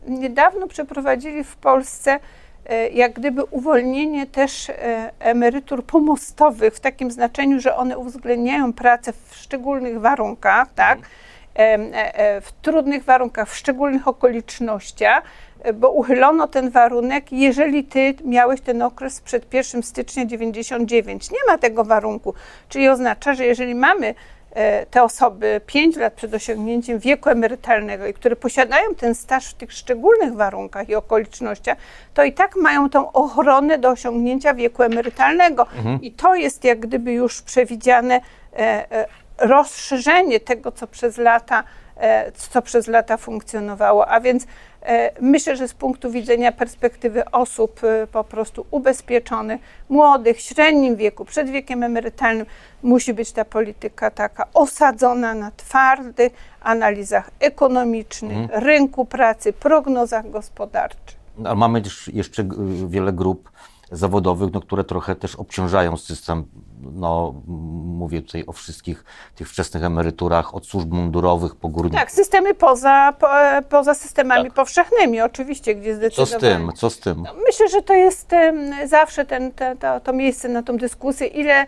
niedawno 0.06 0.66
przeprowadzili 0.66 1.44
w 1.44 1.56
Polsce 1.56 2.18
e, 2.66 2.88
jak 2.88 3.12
gdyby 3.12 3.44
uwolnienie 3.44 4.26
też 4.26 4.70
emerytur 5.18 5.84
pomostowych 5.84 6.74
w 6.74 6.80
takim 6.80 7.10
znaczeniu, 7.10 7.60
że 7.60 7.76
one 7.76 7.98
uwzględniają 7.98 8.72
pracę 8.72 9.12
w 9.12 9.36
szczególnych 9.36 10.00
warunkach, 10.00 10.68
tak? 10.74 10.98
w 12.42 12.52
trudnych 12.62 13.04
warunkach, 13.04 13.48
w 13.48 13.56
szczególnych 13.56 14.08
okolicznościach, 14.08 15.22
bo 15.74 15.90
uchylono 15.90 16.48
ten 16.48 16.70
warunek, 16.70 17.32
jeżeli 17.32 17.84
ty 17.84 18.14
miałeś 18.24 18.60
ten 18.60 18.82
okres 18.82 19.20
przed 19.20 19.54
1 19.54 19.82
stycznia 19.82 20.26
99. 20.26 21.30
Nie 21.30 21.38
ma 21.46 21.58
tego 21.58 21.84
warunku, 21.84 22.34
czyli 22.68 22.88
oznacza, 22.88 23.34
że 23.34 23.46
jeżeli 23.46 23.74
mamy 23.74 24.14
E, 24.14 24.14
te 24.90 25.02
osoby 25.02 25.60
5 25.66 25.96
lat 25.96 26.12
przed 26.12 26.34
osiągnięciem 26.34 26.98
wieku 26.98 27.30
emerytalnego 27.30 28.06
i 28.06 28.14
które 28.14 28.36
posiadają 28.36 28.94
ten 28.94 29.14
staż 29.14 29.46
w 29.50 29.54
tych 29.54 29.72
szczególnych 29.72 30.34
warunkach 30.34 30.88
i 30.88 30.94
okolicznościach, 30.94 31.78
to 32.14 32.24
i 32.24 32.32
tak 32.32 32.56
mają 32.56 32.90
tą 32.90 33.12
ochronę 33.12 33.78
do 33.78 33.90
osiągnięcia 33.90 34.54
wieku 34.54 34.82
emerytalnego. 34.82 35.66
Mhm. 35.76 36.02
I 36.02 36.12
to 36.12 36.34
jest 36.34 36.64
jak 36.64 36.80
gdyby 36.80 37.12
już 37.12 37.42
przewidziane 37.42 38.20
e, 38.52 38.92
e, 38.92 39.06
rozszerzenie 39.38 40.40
tego, 40.40 40.72
co 40.72 40.86
przez 40.86 41.18
lata, 41.18 41.64
co 42.34 42.62
przez 42.62 42.86
lata 42.86 43.16
funkcjonowało. 43.16 44.08
A 44.08 44.20
więc 44.20 44.46
myślę, 45.20 45.56
że 45.56 45.68
z 45.68 45.74
punktu 45.74 46.10
widzenia 46.10 46.52
perspektywy 46.52 47.30
osób 47.30 47.80
po 48.12 48.24
prostu 48.24 48.66
ubezpieczonych, 48.70 49.60
młodych, 49.88 50.40
średnim 50.40 50.96
wieku, 50.96 51.24
przed 51.24 51.50
wiekiem 51.50 51.82
emerytalnym, 51.82 52.46
musi 52.82 53.14
być 53.14 53.32
ta 53.32 53.44
polityka 53.44 54.10
taka 54.10 54.46
osadzona 54.54 55.34
na 55.34 55.50
twardych 55.50 56.32
analizach 56.60 57.30
ekonomicznych, 57.40 58.36
mhm. 58.36 58.64
rynku 58.64 59.04
pracy, 59.04 59.52
prognozach 59.52 60.30
gospodarczych. 60.30 61.16
A 61.44 61.54
mamy 61.54 61.82
jeszcze 62.12 62.48
wiele 62.86 63.12
grup 63.12 63.50
zawodowych, 63.96 64.52
no, 64.52 64.60
które 64.60 64.84
trochę 64.84 65.16
też 65.16 65.36
obciążają 65.36 65.96
system. 65.96 66.44
No, 66.92 67.34
mówię 67.84 68.22
tutaj 68.22 68.44
o 68.46 68.52
wszystkich 68.52 69.04
tych 69.34 69.48
wczesnych 69.48 69.84
emeryturach, 69.84 70.54
od 70.54 70.66
służb 70.66 70.92
mundurowych 70.92 71.56
po 71.56 71.68
górnych. 71.68 72.00
Tak, 72.00 72.10
systemy 72.10 72.54
poza, 72.54 73.12
po, 73.20 73.28
poza 73.68 73.94
systemami 73.94 74.44
tak. 74.44 74.54
powszechnymi, 74.54 75.20
oczywiście, 75.20 75.74
gdzie 75.74 75.94
zdecydowanie. 75.94 76.30
Co 76.30 76.38
z 76.38 76.40
tym? 76.40 76.72
Co 76.72 76.90
z 76.90 76.98
tym? 76.98 77.22
No, 77.22 77.34
myślę, 77.46 77.68
że 77.68 77.82
to 77.82 77.94
jest 77.94 78.30
zawsze 78.86 79.24
ten, 79.24 79.52
te, 79.52 79.76
to, 79.76 80.00
to 80.00 80.12
miejsce 80.12 80.48
na 80.48 80.62
tą 80.62 80.76
dyskusję, 80.76 81.26
ile 81.26 81.66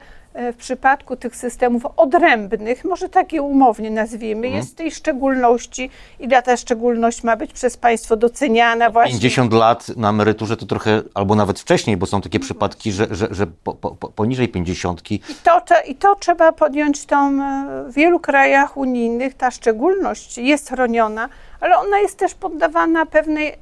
w 0.52 0.56
przypadku 0.56 1.16
tych 1.16 1.36
systemów 1.36 1.86
odrębnych, 1.96 2.84
może 2.84 3.08
takie 3.08 3.42
umownie 3.42 3.90
nazwijmy, 3.90 4.46
mhm. 4.46 4.54
jest 4.54 4.76
tej 4.76 4.90
szczególności, 4.90 5.90
ile 6.20 6.42
ta 6.42 6.56
szczególność 6.56 7.24
ma 7.24 7.36
być 7.36 7.52
przez 7.52 7.76
państwo 7.76 8.16
doceniana 8.16 8.90
właśnie. 8.90 9.12
50 9.12 9.52
lat 9.52 9.96
na 9.96 10.10
emeryturze 10.10 10.56
to 10.56 10.66
trochę, 10.66 11.02
albo 11.14 11.34
nawet 11.34 11.60
wcześniej, 11.60 11.96
bo 11.96 12.06
są 12.06 12.20
takie 12.20 12.40
przypadki, 12.40 12.92
że, 12.92 13.06
że, 13.10 13.28
że 13.30 13.46
po, 13.46 13.74
po, 13.74 13.90
poniżej 13.90 14.48
50. 14.48 15.10
I 15.10 15.20
to, 15.42 15.60
I 15.86 15.94
to 15.94 16.14
trzeba 16.14 16.52
podjąć 16.52 17.06
tą, 17.06 17.42
e, 17.42 17.84
w 17.90 17.94
wielu 17.94 18.20
krajach 18.20 18.76
unijnych 18.76 19.34
ta 19.34 19.50
szczególność 19.50 20.38
jest 20.38 20.68
chroniona, 20.68 21.28
ale 21.66 21.78
ona 21.78 21.98
jest 21.98 22.18
też 22.18 22.34
poddawana 22.34 23.06
pewnej 23.06 23.48
e, 23.48 23.56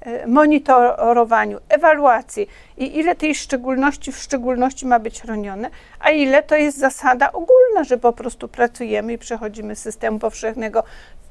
e, 0.00 0.26
monitorowaniu, 0.26 1.58
ewaluacji 1.68 2.48
i 2.76 2.98
ile 2.98 3.14
tej 3.14 3.34
szczególności 3.34 4.12
w 4.12 4.18
szczególności 4.18 4.86
ma 4.86 4.98
być 4.98 5.22
chronione, 5.22 5.70
a 6.00 6.10
ile 6.10 6.42
to 6.42 6.56
jest 6.56 6.78
zasada 6.78 7.32
ogólna, 7.32 7.84
że 7.84 7.98
po 7.98 8.12
prostu 8.12 8.48
pracujemy 8.48 9.12
i 9.12 9.18
przechodzimy 9.18 9.76
z 9.76 9.78
systemu 9.78 10.18
powszechnego 10.18 10.82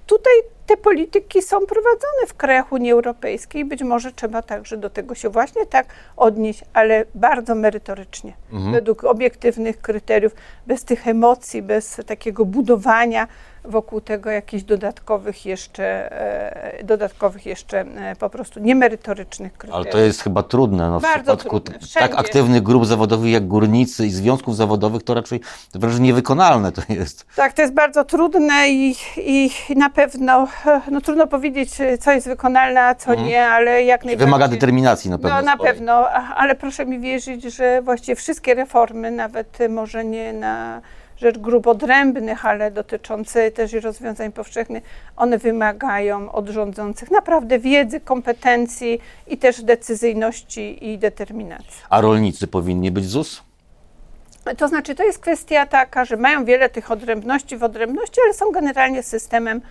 tutaj 0.06 0.34
te 0.66 0.78
polityki 0.78 1.42
są 1.42 1.60
prowadzone 1.60 2.28
w 2.28 2.34
krajach 2.34 2.72
Unii 2.72 2.92
Europejskiej 2.92 3.62
i 3.62 3.66
być 3.66 3.84
może 3.84 4.12
trzeba 4.12 4.42
także 4.42 4.78
do 4.78 4.90
tego 4.90 5.16
się 5.16 5.30
właśnie 5.30 5.66
tak 5.66 5.88
odnieść, 6.18 6.64
ale 6.74 7.06
bardzo 7.16 7.56
merytorycznie, 7.56 8.34
mhm. 8.54 8.72
według 8.72 9.04
obiektywnych 9.04 9.82
kryteriów, 9.82 10.36
bez 10.68 10.84
tych 10.84 11.08
emocji, 11.08 11.62
bez 11.62 12.02
takiego 12.06 12.46
budowania 12.46 13.28
wokół 13.68 14.02
tego 14.02 14.30
jakichś 14.30 14.64
dodatkowych 14.64 15.46
jeszcze, 15.46 16.12
e, 16.80 16.84
dodatkowych 16.84 17.46
jeszcze 17.46 17.80
e, 17.80 18.16
po 18.16 18.30
prostu 18.30 18.60
niemerytorycznych 18.60 19.54
kryteriów. 19.54 19.76
Ale 19.76 19.92
to 19.92 19.98
jest 19.98 20.22
chyba 20.22 20.44
trudne. 20.44 20.90
No, 20.90 21.00
w 21.00 21.04
Bardzo 21.04 21.38
przypadku 21.38 21.62
tak 21.94 22.16
aktywnych 22.16 22.64
grup 22.64 22.86
zawodowych 22.86 23.32
jak 23.32 23.48
górnicy 23.48 24.06
i 24.06 24.12
związków 24.12 24.56
zawodowych 24.56 25.04
to 25.04 25.14
raczej 25.14 25.40
wręcz 25.76 26.00
niewykonalne 26.00 26.72
to 26.72 26.82
jest. 26.90 27.26
Tak, 27.36 27.54
to 27.54 27.62
jest 27.62 27.74
bardzo 27.74 28.04
trudne 28.04 28.70
i, 28.70 28.96
i 29.18 29.52
na 29.76 29.90
pewno 29.90 30.48
e, 30.66 30.82
no, 30.92 31.02
trudno 31.02 31.28
powiedzieć, 31.28 31.70
co 32.00 32.12
jest 32.12 32.28
wykonalne, 32.28 32.82
a 32.84 32.96
co 32.96 33.12
mhm. 33.12 33.30
nie, 33.30 33.48
ale 33.48 33.84
jak 33.84 34.06
najbardziej. 34.06 34.28
Wymaga 34.28 34.48
determinacji 34.48 35.10
na 35.10 35.18
pewno. 35.18 35.36
No 35.36 35.42
na 35.42 35.58
pewno, 35.58 36.10
ale 36.10 36.56
proszę 36.56 36.86
mi 36.86 37.00
wierzyć, 37.00 37.44
że 37.44 37.82
właściwie 37.82 38.16
wszystkie 38.16 38.54
reformy, 38.54 39.12
nawet 39.12 39.58
może 39.70 40.06
nie 40.06 40.34
na 40.34 40.82
rzecz 41.18 41.38
grup 41.38 41.68
odrębnych, 41.68 42.46
ale 42.46 42.72
dotyczące 42.72 43.52
też 43.52 43.74
i 43.74 43.80
rozwiązań 43.80 44.32
powszechnych, 44.32 44.84
one 45.18 45.38
wymagają 45.38 46.32
od 46.32 46.50
rządzących 46.50 47.12
naprawdę 47.12 47.60
wiedzy, 47.60 48.00
kompetencji 48.00 49.00
i 49.28 49.38
też 49.38 49.64
decyzyjności 49.64 50.90
i 50.92 50.98
determinacji. 50.98 51.84
A 51.90 52.02
rolnicy 52.02 52.48
powinni 52.48 52.92
być 52.92 53.06
ZUS? 53.06 53.44
To 54.58 54.68
znaczy, 54.68 54.96
to 54.96 55.04
jest 55.04 55.20
kwestia 55.20 55.66
taka, 55.66 56.06
że 56.06 56.18
mają 56.18 56.46
wiele 56.46 56.70
tych 56.70 56.92
odrębności 56.92 57.58
w 57.58 57.64
odrębności, 57.64 58.22
ale 58.26 58.34
są 58.34 58.52
generalnie 58.52 59.04
systemem 59.04 59.62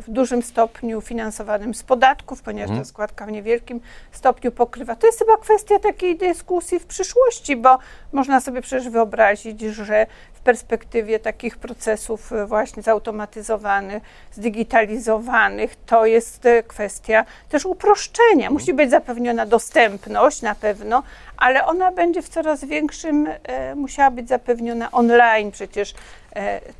w 0.00 0.04
dużym 0.08 0.42
stopniu 0.42 1.00
finansowanym 1.00 1.74
z 1.74 1.82
podatków, 1.82 2.42
ponieważ 2.42 2.68
ta 2.68 2.72
mhm. 2.72 2.84
składka 2.84 3.26
w 3.26 3.32
niewielkim 3.32 3.80
stopniu 4.12 4.52
pokrywa. 4.52 4.96
To 4.96 5.06
jest 5.06 5.18
chyba 5.18 5.36
kwestia 5.36 5.78
takiej 5.78 6.16
dyskusji 6.16 6.78
w 6.78 6.86
przyszłości, 6.86 7.56
bo 7.56 7.78
można 8.12 8.40
sobie 8.40 8.60
przecież 8.60 8.88
wyobrazić, 8.88 9.60
że 9.60 10.06
w 10.32 10.40
perspektywie 10.40 11.18
takich 11.18 11.56
procesów 11.56 12.32
e, 12.32 12.46
właśnie 12.46 12.82
zautomatyzowanych, 12.82 14.02
zdigitalizowanych, 14.32 15.76
to 15.86 16.06
jest 16.06 16.46
e, 16.46 16.62
kwestia 16.62 17.24
też 17.48 17.66
uproszczenia. 17.66 18.46
Mhm. 18.46 18.52
Musi 18.52 18.74
być 18.74 18.90
zapewniona 18.90 19.46
dostępność 19.46 20.42
na 20.42 20.54
pewno, 20.54 21.02
ale 21.36 21.66
ona 21.66 21.92
będzie 21.92 22.22
w 22.22 22.28
coraz 22.28 22.64
większym, 22.64 23.28
e, 23.42 23.74
musiała 23.74 24.10
być 24.10 24.28
zapewniona 24.28 24.90
online. 24.90 25.50
Przecież 25.50 25.90
e, 25.92 25.94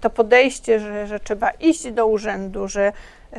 to 0.01 0.11
podejście, 0.11 0.81
że, 0.81 1.07
że 1.07 1.21
trzeba 1.21 1.51
iść 1.51 1.91
do 1.91 2.07
urzędu, 2.07 2.69
że 2.69 2.93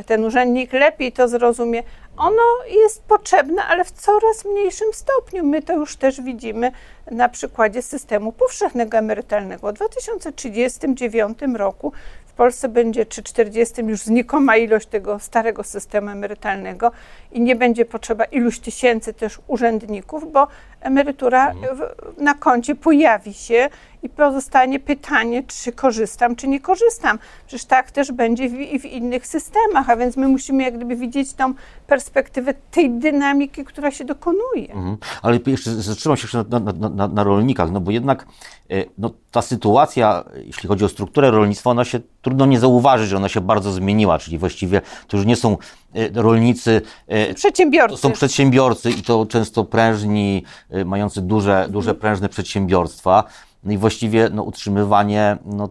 ten 0.06 0.26
urzędnik 0.26 0.74
lepiej 0.74 1.12
to 1.12 1.28
zrozumie, 1.28 1.84
ono 2.18 2.42
jest 2.70 3.04
potrzebne, 3.04 3.64
ale 3.64 3.84
w 3.84 3.92
coraz 3.92 4.46
mniejszym 4.46 4.88
stopniu. 4.94 5.46
My 5.46 5.62
to 5.62 5.74
już 5.74 5.96
też 5.96 6.22
widzimy 6.22 6.72
na 7.12 7.30
przykładzie 7.30 7.82
systemu 7.82 8.32
powszechnego 8.32 8.98
emerytalnego. 8.98 9.70
W 9.70 9.74
2039 9.74 11.40
roku 11.56 11.94
w 12.26 12.36
Polsce 12.36 12.70
będzie 12.70 13.06
czy 13.06 13.24
40 13.24 13.82
już 13.82 14.02
znikoma 14.02 14.58
ilość 14.58 14.88
tego 14.88 15.20
starego 15.20 15.64
systemu 15.64 16.10
emerytalnego 16.10 16.92
i 17.32 17.42
nie 17.42 17.56
będzie 17.56 17.86
potrzeba 17.86 18.24
iluś 18.24 18.60
tysięcy 18.60 19.14
też 19.14 19.40
urzędników, 19.48 20.32
bo 20.32 20.48
emerytura 20.84 21.52
mhm. 21.52 21.80
na 22.18 22.34
koncie 22.34 22.76
pojawi 22.76 23.34
się 23.34 23.70
i 24.04 24.10
pozostanie 24.10 24.80
pytanie, 24.80 25.44
czy 25.44 25.72
korzystam, 25.72 26.36
czy 26.36 26.48
nie 26.48 26.60
korzystam. 26.60 27.20
Przecież 27.48 27.66
tak 27.66 27.92
też 27.92 28.12
będzie 28.12 28.50
w, 28.50 28.82
w 28.82 28.86
innych 28.86 29.28
systemach, 29.28 29.90
a 29.90 29.96
więc 29.96 30.18
my 30.18 30.28
musimy 30.28 30.64
jak 30.64 30.76
gdyby 30.76 30.96
widzieć 30.96 31.34
tą 31.34 31.54
perspektywę 31.88 32.54
tej 32.72 32.90
dynamiki, 32.90 33.66
która 33.66 33.92
się 33.92 34.06
dokonuje. 34.06 34.74
Mhm. 34.74 34.98
Ale 35.22 35.40
jeszcze 35.48 35.72
zatrzymam 35.72 36.18
się 36.18 36.22
jeszcze 36.22 36.46
na, 36.50 36.60
na, 36.60 36.90
na, 36.90 37.08
na 37.08 37.24
rolnikach, 37.24 37.72
no 37.72 37.80
bo 37.80 37.92
jednak 37.92 38.26
e, 38.70 38.86
no, 38.98 39.12
ta 39.32 39.42
sytuacja, 39.42 40.24
jeśli 40.46 40.70
chodzi 40.70 40.86
o 40.86 40.90
strukturę 40.90 41.32
rolnictwa, 41.32 41.70
ona 41.70 41.86
się 41.86 42.00
trudno 42.22 42.46
nie 42.46 42.60
zauważyć, 42.60 43.10
że 43.10 43.18
ona 43.18 43.30
się 43.30 43.42
bardzo 43.42 43.72
zmieniła, 43.72 44.20
czyli 44.20 44.38
właściwie 44.38 44.82
to 45.08 45.18
już 45.18 45.26
nie 45.26 45.36
są 45.36 45.58
e, 45.96 46.22
rolnicy. 46.22 46.82
E, 47.08 47.34
przedsiębiorcy. 47.34 47.96
To 47.96 48.02
są 48.02 48.12
przedsiębiorcy 48.12 48.92
i 48.92 49.04
to 49.04 49.26
często 49.26 49.64
prężni, 49.64 50.44
mający 50.86 51.22
duże, 51.22 51.68
duże 51.70 51.96
prężne 51.96 52.30
przedsiębiorstwa. 52.30 53.24
No 53.64 53.72
i 53.74 53.78
właściwie 53.78 54.30
no, 54.34 54.44
utrzymywanie 54.44 55.38
no, 55.46 55.70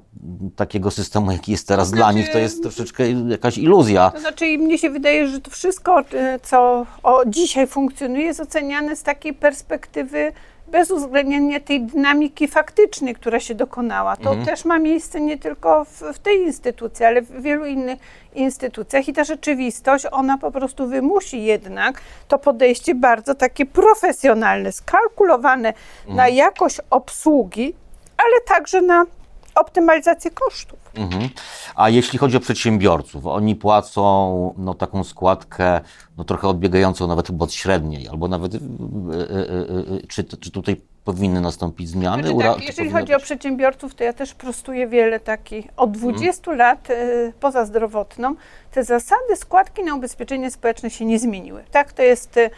takiego 0.57 0.91
systemu, 0.91 1.33
jaki 1.33 1.53
jest 1.53 1.69
teraz 1.69 1.91
to 1.91 1.97
znaczy, 1.97 2.03
dla 2.03 2.13
nich, 2.13 2.33
to 2.33 2.39
jest 2.39 2.63
troszeczkę 2.63 3.11
jakaś 3.11 3.59
iluzja. 3.59 4.11
To 4.11 4.21
znaczy, 4.21 4.59
mnie 4.59 4.79
się 4.79 4.91
wydaje, 4.91 5.29
że 5.29 5.41
to 5.41 5.51
wszystko, 5.51 6.01
e, 6.01 6.39
co 6.43 6.87
o, 7.03 7.23
dzisiaj 7.27 7.67
funkcjonuje, 7.67 8.25
jest 8.25 8.41
oceniane 8.41 8.97
z 8.97 9.03
takiej 9.03 9.35
perspektywy 9.35 10.33
bez 10.73 10.91
uwzględnienia 10.91 11.61
tej 11.61 11.81
dynamiki 11.83 12.49
faktycznej, 12.49 13.15
która 13.15 13.41
się 13.41 13.55
dokonała. 13.55 14.17
To 14.17 14.31
mhm. 14.31 14.47
też 14.47 14.65
ma 14.65 14.79
miejsce 14.79 15.21
nie 15.21 15.39
tylko 15.39 15.85
w, 15.85 16.03
w, 16.15 16.19
tej 16.19 16.39
instytucji, 16.39 17.05
ale 17.05 17.23
w 17.23 17.43
wielu 17.43 17.67
innych 17.67 17.99
instytucjach 18.35 19.09
i 19.09 19.13
ta 19.13 19.25
rzeczywistość, 19.25 20.07
ona 20.11 20.39
po 20.39 20.51
prostu 20.51 20.89
wymusi 20.89 21.43
jednak 21.43 22.01
to 22.29 22.39
podejście 22.39 22.95
bardzo 22.95 23.35
takie 23.35 23.67
profesjonalne, 23.67 24.73
skalkulowane 24.73 25.69
mhm. 25.69 26.17
na 26.17 26.29
jakość 26.29 26.81
obsługi, 26.91 27.75
ale 28.17 28.41
także 28.47 28.81
na 28.81 29.07
optymalizację 29.55 30.31
kosztów. 30.31 30.79
Mhm. 30.95 31.29
A 31.75 31.89
jeśli 31.89 32.19
chodzi 32.19 32.37
o 32.37 32.41
przedsiębiorców, 32.41 33.27
oni 33.27 33.57
płacą 33.57 34.55
no, 34.59 34.75
taką 34.75 35.05
składkę 35.05 35.81
no, 36.17 36.25
trochę 36.25 36.49
odbiegającą 36.49 37.07
nawet 37.07 37.29
od 37.39 37.53
średniej, 37.53 38.09
albo 38.09 38.29
nawet, 38.29 38.55
yy, 38.55 38.61
yy, 38.61 39.85
yy, 39.91 40.07
czy, 40.09 40.25
czy 40.25 40.51
tutaj 40.51 40.77
powinny 41.05 41.41
nastąpić 41.41 41.89
zmiany? 41.89 42.29
Znaczy, 42.29 42.59
tak, 42.59 42.67
jeżeli 42.67 42.91
chodzi 42.91 43.13
być... 43.13 43.23
o 43.23 43.25
przedsiębiorców, 43.25 43.95
to 43.95 44.05
ja 44.05 44.13
też 44.13 44.35
prostuję 44.35 44.89
wiele 44.89 45.21
takich. 45.21 45.67
Od 45.77 45.91
20 45.91 46.45
hmm. 46.45 46.59
lat 46.59 46.91
y, 46.91 47.33
poza 47.41 47.65
zdrowotną 47.65 48.35
te 48.71 48.85
zasady 48.85 49.37
składki 49.37 49.83
na 49.83 49.95
ubezpieczenie 49.95 50.51
społeczne 50.51 50.91
się 50.91 51.05
nie 51.05 51.19
zmieniły. 51.19 51.65
Tak, 51.71 51.93
to 51.93 52.03
jest 52.03 52.37
y, 52.37 52.51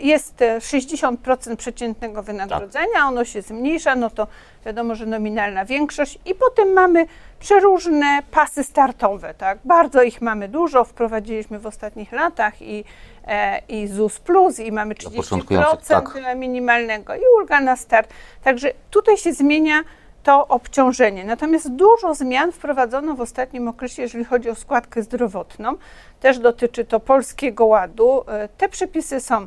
jest 0.00 0.36
60% 0.58 1.56
przeciętnego 1.56 2.22
wynagrodzenia, 2.22 2.94
tak. 2.94 3.04
ono 3.04 3.24
się 3.24 3.42
zmniejsza, 3.42 3.96
no 3.96 4.10
to 4.10 4.26
wiadomo, 4.66 4.94
że 4.94 5.06
nominalna 5.06 5.64
większość 5.64 6.18
i 6.26 6.34
potem 6.34 6.72
mamy 6.72 7.06
przeróżne 7.38 8.22
pasy 8.30 8.64
startowe, 8.64 9.34
tak? 9.34 9.58
Bardzo 9.64 10.02
ich 10.02 10.20
mamy 10.22 10.48
dużo, 10.48 10.84
wprowadziliśmy 10.84 11.58
w 11.58 11.66
ostatnich 11.66 12.12
latach 12.12 12.62
i, 12.62 12.84
e, 13.26 13.58
i 13.68 13.88
ZUS 13.88 14.18
Plus 14.18 14.58
i 14.58 14.72
mamy 14.72 14.94
30% 14.94 15.76
tak. 15.88 16.18
minimalnego 16.36 17.14
i 17.14 17.20
ulga 17.38 17.60
na 17.60 17.76
start. 17.76 18.10
Także 18.44 18.72
tutaj 18.90 19.16
się 19.16 19.32
zmienia 19.32 19.84
to 20.22 20.48
obciążenie. 20.48 21.24
Natomiast 21.24 21.70
dużo 21.70 22.14
zmian 22.14 22.52
wprowadzono 22.52 23.14
w 23.14 23.20
ostatnim 23.20 23.68
okresie, 23.68 24.02
jeżeli 24.02 24.24
chodzi 24.24 24.50
o 24.50 24.54
składkę 24.54 25.02
zdrowotną. 25.02 25.76
Też 26.20 26.38
dotyczy 26.38 26.84
to 26.84 27.00
Polskiego 27.00 27.66
Ładu. 27.66 28.24
E, 28.28 28.48
te 28.48 28.68
przepisy 28.68 29.20
są 29.20 29.46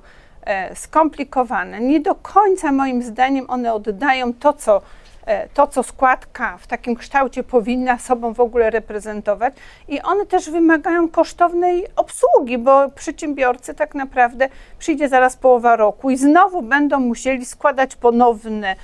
skomplikowane. 0.75 1.79
Nie 1.79 1.99
do 1.99 2.15
końca 2.15 2.71
moim 2.71 3.03
zdaniem 3.03 3.45
one 3.49 3.73
oddają 3.73 4.33
to, 4.33 4.53
co 4.53 4.81
E, 5.25 5.49
to, 5.49 5.67
co 5.67 5.83
składka 5.83 6.57
w 6.57 6.67
takim 6.67 6.95
kształcie 6.95 7.43
powinna 7.43 7.97
sobą 7.97 8.33
w 8.33 8.39
ogóle 8.39 8.69
reprezentować, 8.69 9.53
i 9.87 10.01
one 10.01 10.25
też 10.25 10.49
wymagają 10.49 11.09
kosztownej 11.09 11.85
obsługi, 11.95 12.57
bo 12.57 12.89
przedsiębiorcy 12.89 13.73
tak 13.73 13.95
naprawdę 13.95 14.49
przyjdzie 14.79 15.09
zaraz 15.09 15.35
połowa 15.35 15.75
roku 15.75 16.09
i 16.09 16.17
znowu 16.17 16.61
będą 16.61 16.99
musieli 16.99 17.45
składać 17.45 17.95
ponowne 17.95 18.67
e, 18.71 18.75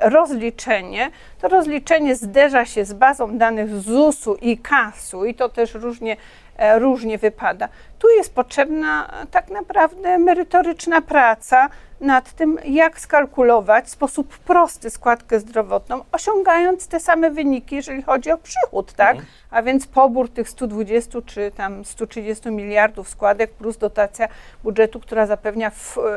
rozliczenie. 0.00 1.10
To 1.40 1.48
rozliczenie 1.48 2.16
zderza 2.16 2.64
się 2.64 2.84
z 2.84 2.92
bazą 2.92 3.38
danych 3.38 3.80
ZUS-u 3.80 4.34
i 4.34 4.58
KAS-u 4.58 5.24
i 5.24 5.34
to 5.34 5.48
też 5.48 5.74
różnie 5.74 6.16
E, 6.60 6.78
różnie 6.78 7.18
wypada. 7.18 7.68
Tu 7.98 8.08
jest 8.08 8.34
potrzebna 8.34 9.10
tak 9.30 9.50
naprawdę 9.50 10.18
merytoryczna 10.18 11.00
praca 11.00 11.68
nad 12.00 12.32
tym, 12.32 12.58
jak 12.64 13.00
skalkulować 13.00 13.84
w 13.84 13.90
sposób 13.90 14.38
prosty 14.38 14.90
składkę 14.90 15.40
zdrowotną, 15.40 16.04
osiągając 16.12 16.88
te 16.88 17.00
same 17.00 17.30
wyniki, 17.30 17.76
jeżeli 17.76 18.02
chodzi 18.02 18.30
o 18.32 18.38
przychód, 18.38 18.92
tak? 18.92 19.10
Mhm. 19.10 19.26
A 19.50 19.62
więc 19.62 19.86
pobór 19.86 20.28
tych 20.28 20.48
120 20.48 21.18
czy 21.26 21.50
tam 21.56 21.84
130 21.84 22.50
miliardów 22.50 23.08
składek 23.08 23.50
plus 23.50 23.76
dotacja 23.76 24.28
budżetu, 24.62 25.00
która 25.00 25.26
zapewnia, 25.26 25.70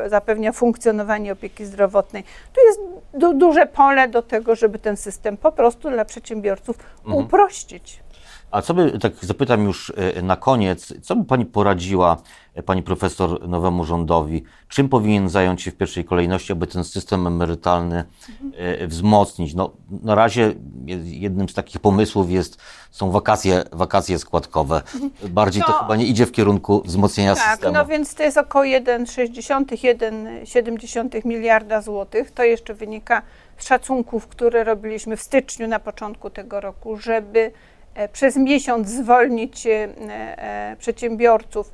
zapewnia 0.06 0.52
funkcjonowanie 0.52 1.32
opieki 1.32 1.64
zdrowotnej. 1.64 2.24
Tu 2.52 2.60
jest 2.66 2.80
du 3.14 3.32
duże 3.54 3.66
pole 3.66 4.08
do 4.08 4.22
tego, 4.22 4.54
żeby 4.54 4.78
ten 4.78 4.96
system 4.96 5.36
po 5.36 5.52
prostu 5.52 5.90
dla 5.90 6.04
przedsiębiorców 6.04 6.78
mhm. 7.04 7.24
uprościć. 7.24 8.04
A 8.50 8.62
co 8.62 8.74
by, 8.74 8.98
tak 8.98 9.12
zapytam 9.20 9.64
już 9.64 9.92
e, 9.96 10.22
na 10.22 10.36
koniec, 10.36 10.94
co 11.02 11.16
by 11.16 11.24
Pani 11.24 11.46
poradziła, 11.46 12.16
e, 12.54 12.62
Pani 12.62 12.82
profesor, 12.82 13.48
nowemu 13.48 13.84
rządowi? 13.84 14.42
Czym 14.68 14.88
powinien 14.88 15.28
zająć 15.28 15.62
się 15.62 15.70
w 15.70 15.76
pierwszej 15.76 16.04
kolejności, 16.04 16.52
aby 16.52 16.66
ten 16.66 16.84
system 16.84 17.26
emerytalny 17.26 18.04
mhm. 18.42 18.88
wzmocnić? 18.88 19.54
No, 19.54 19.70
na 20.02 20.14
razie 20.14 20.54
jednym 21.04 21.48
z 21.48 21.54
takich 21.54 21.80
pomysłów 21.80 22.30
jest, 22.30 22.58
są 22.90 23.10
wakacje, 23.10 23.64
wakacje 23.72 24.18
składkowe. 24.18 24.82
Bardziej 25.28 25.62
to, 25.62 25.72
to 25.72 25.78
chyba 25.78 25.96
nie 25.96 26.06
idzie 26.06 26.26
w 26.26 26.32
kierunku 26.32 26.82
wzmocnienia 26.84 27.34
tak, 27.34 27.50
systemu. 27.50 27.74
no 27.74 27.86
więc 27.86 28.14
to 28.14 28.22
jest 28.22 28.38
około 28.38 28.64
1,60-1,70 28.64 31.26
miliarda 31.26 31.82
złotych. 31.82 32.30
To 32.30 32.44
jeszcze 32.44 32.74
wynika 32.74 33.22
z 33.58 33.66
szacunków, 33.66 34.26
które 34.26 34.64
robiliśmy 34.64 35.16
w 35.16 35.22
styczniu 35.22 35.68
na 35.68 35.78
początku 35.78 36.30
tego 36.30 36.60
roku, 36.60 36.96
żeby 36.96 37.52
e, 37.94 38.08
przez 38.08 38.36
miesiąc 38.36 38.88
zwolnić 38.88 39.66
e, 39.66 39.70
e, 39.70 40.76
przedsiębiorców 40.78 41.72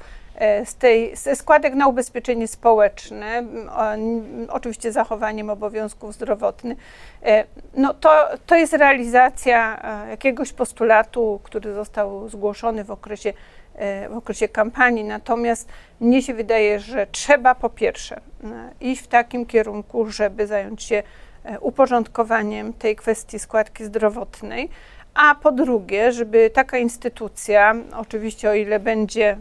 z 0.64 0.74
tej, 0.74 1.16
ze 1.16 1.37
składek 1.37 1.74
na 1.74 1.88
ubezpieczenie 1.88 2.48
społeczne, 2.48 3.44
oczywiście 4.48 4.92
zachowaniem 4.92 5.50
obowiązków 5.50 6.14
zdrowotnych, 6.14 6.79
no 7.74 7.94
to, 7.94 8.29
to 8.46 8.57
jest 8.57 8.72
realizacja 8.72 9.83
jakiegoś 10.11 10.53
postulatu, 10.53 11.40
który 11.42 11.74
został 11.74 12.29
zgłoszony 12.29 12.85
w 12.85 12.90
okresie, 12.90 13.33
w 14.11 14.16
okresie 14.16 14.48
kampanii. 14.48 15.05
Natomiast 15.05 15.68
mnie 16.00 16.22
się 16.22 16.35
wydaje, 16.35 16.81
że 16.81 17.07
trzeba 17.07 17.55
po 17.55 17.70
pierwsze 17.70 18.20
iść 18.81 19.03
w 19.03 19.09
takim 19.09 19.46
kierunku, 19.46 20.11
żeby 20.11 20.46
zająć 20.46 20.83
się 20.83 21.03
E, 21.44 21.61
uporządkowaniem 21.61 22.72
tej 22.72 22.96
kwestii 22.96 23.38
składki 23.38 23.85
zdrowotnej, 23.85 24.68
a 25.14 25.35
po 25.35 25.53
drugie, 25.53 26.12
żeby 26.12 26.51
taka 26.51 26.79
instytucja, 26.79 27.75
oczywiście 27.96 28.51
o 28.51 28.55
ile 28.55 28.81
będzie 28.81 29.31
e, 29.31 29.38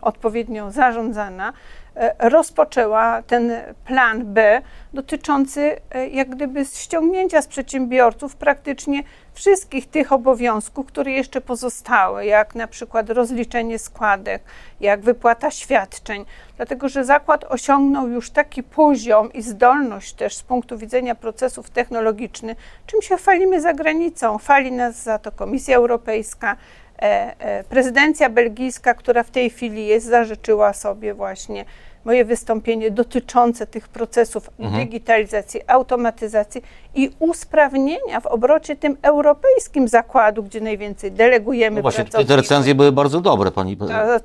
odpowiednio 0.00 0.70
zarządzana, 0.70 1.52
e, 1.96 2.30
rozpoczęła 2.30 3.22
ten 3.22 3.52
plan 3.84 4.24
B 4.24 4.62
dotyczący 4.94 5.76
jak 6.12 6.28
gdyby 6.30 6.64
ściągnięcia 6.64 7.42
z 7.42 7.46
przedsiębiorców 7.46 8.36
praktycznie 8.36 9.02
wszystkich 9.36 9.90
tych 9.90 10.12
obowiązków, 10.12 10.86
które 10.86 11.10
jeszcze 11.10 11.40
pozostały, 11.40 12.26
jak 12.26 12.54
na 12.54 12.66
przykład 12.66 13.10
rozliczenie 13.10 13.78
składek, 13.78 14.42
jak 14.80 15.00
wypłata 15.00 15.50
świadczeń, 15.50 16.24
dlatego 16.56 16.88
że 16.88 17.04
zakład 17.04 17.44
osiągnął 17.44 18.08
już 18.08 18.30
taki 18.30 18.62
poziom 18.62 19.32
i 19.32 19.42
zdolność 19.42 20.12
też 20.12 20.36
z 20.36 20.42
punktu 20.42 20.78
widzenia 20.78 21.14
procesów 21.14 21.70
technologicznych, 21.70 22.58
czym 22.86 23.02
się 23.02 23.16
chwalimy 23.16 23.60
za 23.60 23.74
granicą. 23.74 24.38
Chwali 24.38 24.72
nas 24.72 25.02
za 25.02 25.18
to 25.18 25.32
Komisja 25.32 25.76
Europejska, 25.76 26.56
e, 26.98 27.34
e, 27.38 27.64
prezydencja 27.64 28.30
belgijska, 28.30 28.94
która 28.94 29.22
w 29.22 29.30
tej 29.30 29.50
chwili 29.50 29.86
jest, 29.86 30.06
zażyczyła 30.06 30.72
sobie 30.72 31.14
właśnie 31.14 31.64
moje 32.06 32.24
wystąpienie 32.24 32.90
dotyczące 32.90 33.66
tych 33.66 33.88
procesów 33.88 34.50
mhm. 34.58 34.84
digitalizacji, 34.84 35.60
automatyzacji 35.66 36.62
i 36.94 37.10
usprawnienia 37.18 38.20
w 38.20 38.26
obrocie 38.26 38.76
tym 38.76 38.96
europejskim 39.02 39.88
zakładu, 39.88 40.42
gdzie 40.42 40.60
najwięcej 40.60 41.12
delegujemy. 41.12 41.76
No 41.76 41.82
właśnie, 41.82 42.04
te 42.04 42.36
recenzje 42.36 42.74
były 42.74 42.92
bardzo 42.92 43.20
dobre, 43.20 43.50
pani. 43.50 43.76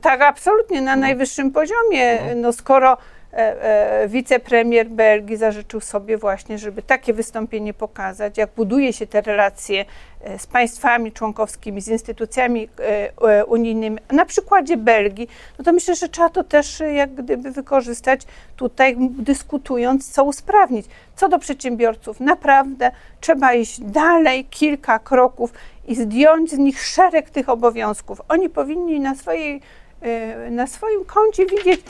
tak, 0.02 0.22
absolutnie, 0.22 0.82
na 0.82 0.96
najwyższym 0.96 1.52
poziomie. 1.52 2.12
Mhm. 2.12 2.42
No 2.42 2.54
skoro 2.54 2.98
wicepremier 4.08 4.90
Belgii 4.90 5.38
zażyczył 5.38 5.80
sobie 5.80 6.18
właśnie, 6.18 6.58
żeby 6.58 6.82
takie 6.82 7.14
wystąpienie 7.14 7.74
pokazać, 7.74 8.38
jak 8.38 8.50
buduje 8.56 8.94
się 8.94 9.08
te 9.08 9.22
relacje 9.22 9.86
e, 10.22 10.40
z 10.40 10.48
państwami 10.48 11.12
członkowskimi, 11.12 11.82
z 11.82 11.88
instytucjami 11.88 12.70
unijnymi, 13.48 13.98
na 14.12 14.26
przykładzie 14.26 14.78
Belgii, 14.78 15.30
no 15.60 15.66
to 15.66 15.74
myślę, 15.74 15.96
że 15.96 16.10
trzeba 16.10 16.30
to 16.30 16.44
też 16.44 16.84
jak 16.96 17.14
gdyby 17.14 17.52
wykorzystać 17.52 18.22
tutaj, 18.56 18.96
dyskutując, 19.00 20.12
co 20.12 20.24
usprawnić. 20.24 20.86
Co 21.16 21.30
do 21.30 21.40
przedsiębiorców, 21.40 22.20
naprawdę 22.20 22.92
trzeba 23.22 23.54
iść 23.54 23.82
dalej, 23.82 24.46
kilka 24.46 25.00
kroków 25.00 25.54
i 25.88 25.96
zdjąć 25.96 26.52
z 26.52 26.58
nich 26.58 26.84
szereg 26.84 27.30
tych 27.30 27.50
obowiązków. 27.50 28.22
Oni 28.30 28.50
powinni 28.50 29.00
na, 29.00 29.16
swojej, 29.16 29.62
na 30.50 30.68
swoim 30.68 31.06
koncie 31.06 31.46
widzieć, 31.46 31.82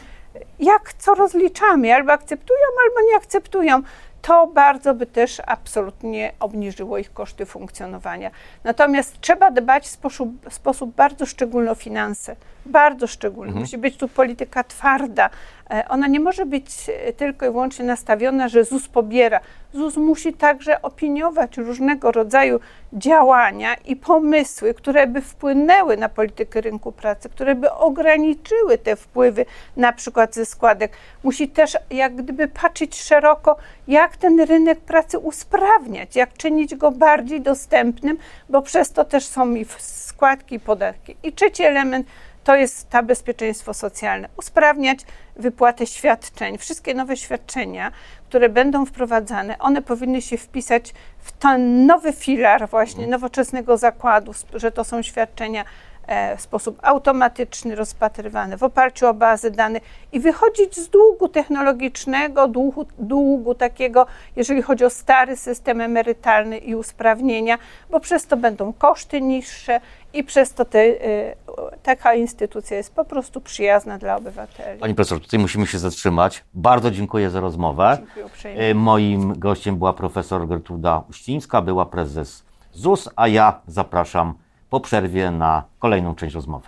jak 0.60 0.94
co 0.94 1.16
rozliczamy, 1.16 1.94
albo 1.96 2.12
akceptują, 2.12 2.60
albo 2.86 3.08
nie 3.12 3.16
akceptują. 3.18 3.82
To 4.22 4.48
bardzo 4.48 4.94
by 4.94 5.06
też 5.06 5.42
absolutnie 5.48 6.32
obniżyło 6.40 6.98
ich 6.98 7.14
koszty 7.14 7.46
funkcjonowania. 7.46 8.32
Natomiast 8.64 9.22
trzeba 9.22 9.52
dbać 9.52 9.84
w 9.84 9.90
sposób, 9.90 10.50
w 10.50 10.54
sposób 10.54 10.96
bardzo 10.96 11.26
szczególny 11.26 11.72
o 11.72 11.76
finanse. 11.76 12.36
Bardzo 12.66 13.08
szczególny. 13.08 13.48
Mhm. 13.48 13.62
Musi 13.62 13.78
być 13.78 13.98
tu 13.98 14.08
polityka 14.08 14.64
twarda. 14.64 15.30
E, 15.70 15.88
ona 15.90 16.08
nie 16.08 16.20
może 16.20 16.46
być 16.46 16.66
e, 16.90 17.14
tylko 17.14 17.46
i 17.46 17.50
wyłącznie 17.50 17.86
nastawiona, 17.86 18.50
że 18.50 18.64
ZUS 18.64 18.88
pobiera. 18.88 19.40
ZUS 19.74 19.98
musi 19.98 20.34
także 20.34 20.82
opiniować 20.82 21.58
różnego 21.58 22.12
rodzaju 22.12 22.60
działania 22.94 23.76
i 23.76 23.96
pomysły, 23.96 24.74
które 24.74 25.08
by 25.08 25.22
wpłynęły 25.22 25.98
na 25.98 26.10
politykę 26.10 26.62
rynku 26.62 26.92
pracy, 26.92 27.30
które 27.30 27.56
by 27.56 27.72
ograniczyły 27.72 28.78
te 28.78 28.96
wpływy, 28.96 29.46
na 29.78 29.94
przykład 29.94 30.36
ze 30.36 30.46
składek. 30.46 30.92
Musi 31.24 31.50
też 31.50 31.78
jak 31.90 32.16
gdyby 32.16 32.48
patrzeć 32.48 33.02
szeroko, 33.02 33.56
jak 33.92 34.18
ten 34.18 34.40
rynek 34.40 34.80
pracy 34.80 35.20
usprawniać, 35.20 36.16
jak 36.16 36.34
czynić 36.34 36.76
go 36.76 36.92
bardziej 36.92 37.42
dostępnym, 37.42 38.18
bo 38.50 38.62
przez 38.62 38.92
to 38.92 39.06
też 39.06 39.26
są 39.26 39.56
i 39.56 39.66
składki 39.80 40.56
i 40.56 40.60
podatki. 40.60 41.16
I 41.24 41.34
trzeci 41.34 41.64
element 41.64 42.08
to 42.44 42.56
jest 42.56 42.90
ta 42.90 43.04
bezpieczeństwo 43.04 43.74
socjalne. 43.74 44.30
Usprawniać 44.38 45.00
wypłatę 45.36 45.88
świadczeń. 45.88 46.58
Wszystkie 46.58 46.94
nowe 46.94 47.18
świadczenia, 47.18 47.92
które 48.30 48.50
będą 48.50 48.86
wprowadzane, 48.86 49.60
one 49.60 49.82
powinny 49.82 50.22
się 50.22 50.38
wpisać 50.38 50.94
w 51.20 51.32
ten 51.32 51.86
nowy 51.86 52.14
filar 52.14 52.70
właśnie 52.70 53.08
nowoczesnego 53.08 53.78
zakładu, 53.78 54.32
że 54.54 54.72
to 54.72 54.84
są 54.84 55.02
świadczenia 55.02 55.66
w 56.38 56.42
sposób 56.42 56.80
automatyczny 56.82 57.76
rozpatrywane 57.76 58.58
w 58.58 58.64
oparciu 58.64 59.08
o 59.08 59.14
bazy 59.14 59.52
danych 59.52 59.84
i 60.12 60.20
wychodzić 60.20 60.76
z 60.76 60.90
długu 60.90 61.28
technologicznego, 61.28 62.48
długu, 62.48 62.86
długu 63.00 63.56
takiego, 63.56 64.06
jeżeli 64.36 64.62
chodzi 64.62 64.86
o 64.86 64.90
stary 64.90 65.36
system 65.38 65.82
emerytalny 65.82 66.58
i 66.58 66.76
usprawnienia, 66.76 67.58
bo 67.90 68.00
przez 68.00 68.28
to 68.28 68.38
będą 68.38 68.74
koszty 68.74 69.22
niższe 69.22 69.80
i 70.14 70.24
przez 70.24 70.54
to 70.54 70.66
te, 70.66 70.80
e, 70.80 71.36
taka 71.84 72.14
instytucja 72.14 72.78
jest 72.78 72.96
po 72.96 73.06
prostu 73.06 73.42
przyjazna 73.42 73.98
dla 73.98 74.16
obywateli. 74.16 74.80
Pani 74.80 74.96
profesor, 74.96 75.22
tutaj 75.22 75.40
musimy 75.40 75.68
się 75.68 75.80
zatrzymać. 75.80 76.44
Bardzo 76.54 76.92
dziękuję 76.92 77.30
za 77.30 77.40
rozmowę. 77.40 77.98
Dziękuję 78.00 78.26
uprzejmie. 78.26 78.62
E, 78.62 78.74
moim 78.74 79.40
gościem 79.40 79.78
była 79.78 79.94
profesor 79.94 80.48
Gertruda 80.48 81.04
Uścińska, 81.10 81.62
była 81.62 81.86
prezes 81.86 82.44
ZUS, 82.74 83.10
a 83.16 83.28
ja 83.28 83.62
zapraszam 83.68 84.34
po 84.72 84.80
przerwie 84.80 85.32
na 85.32 85.64
kolejną 85.80 86.16
część 86.16 86.36
rozmowy. 86.36 86.68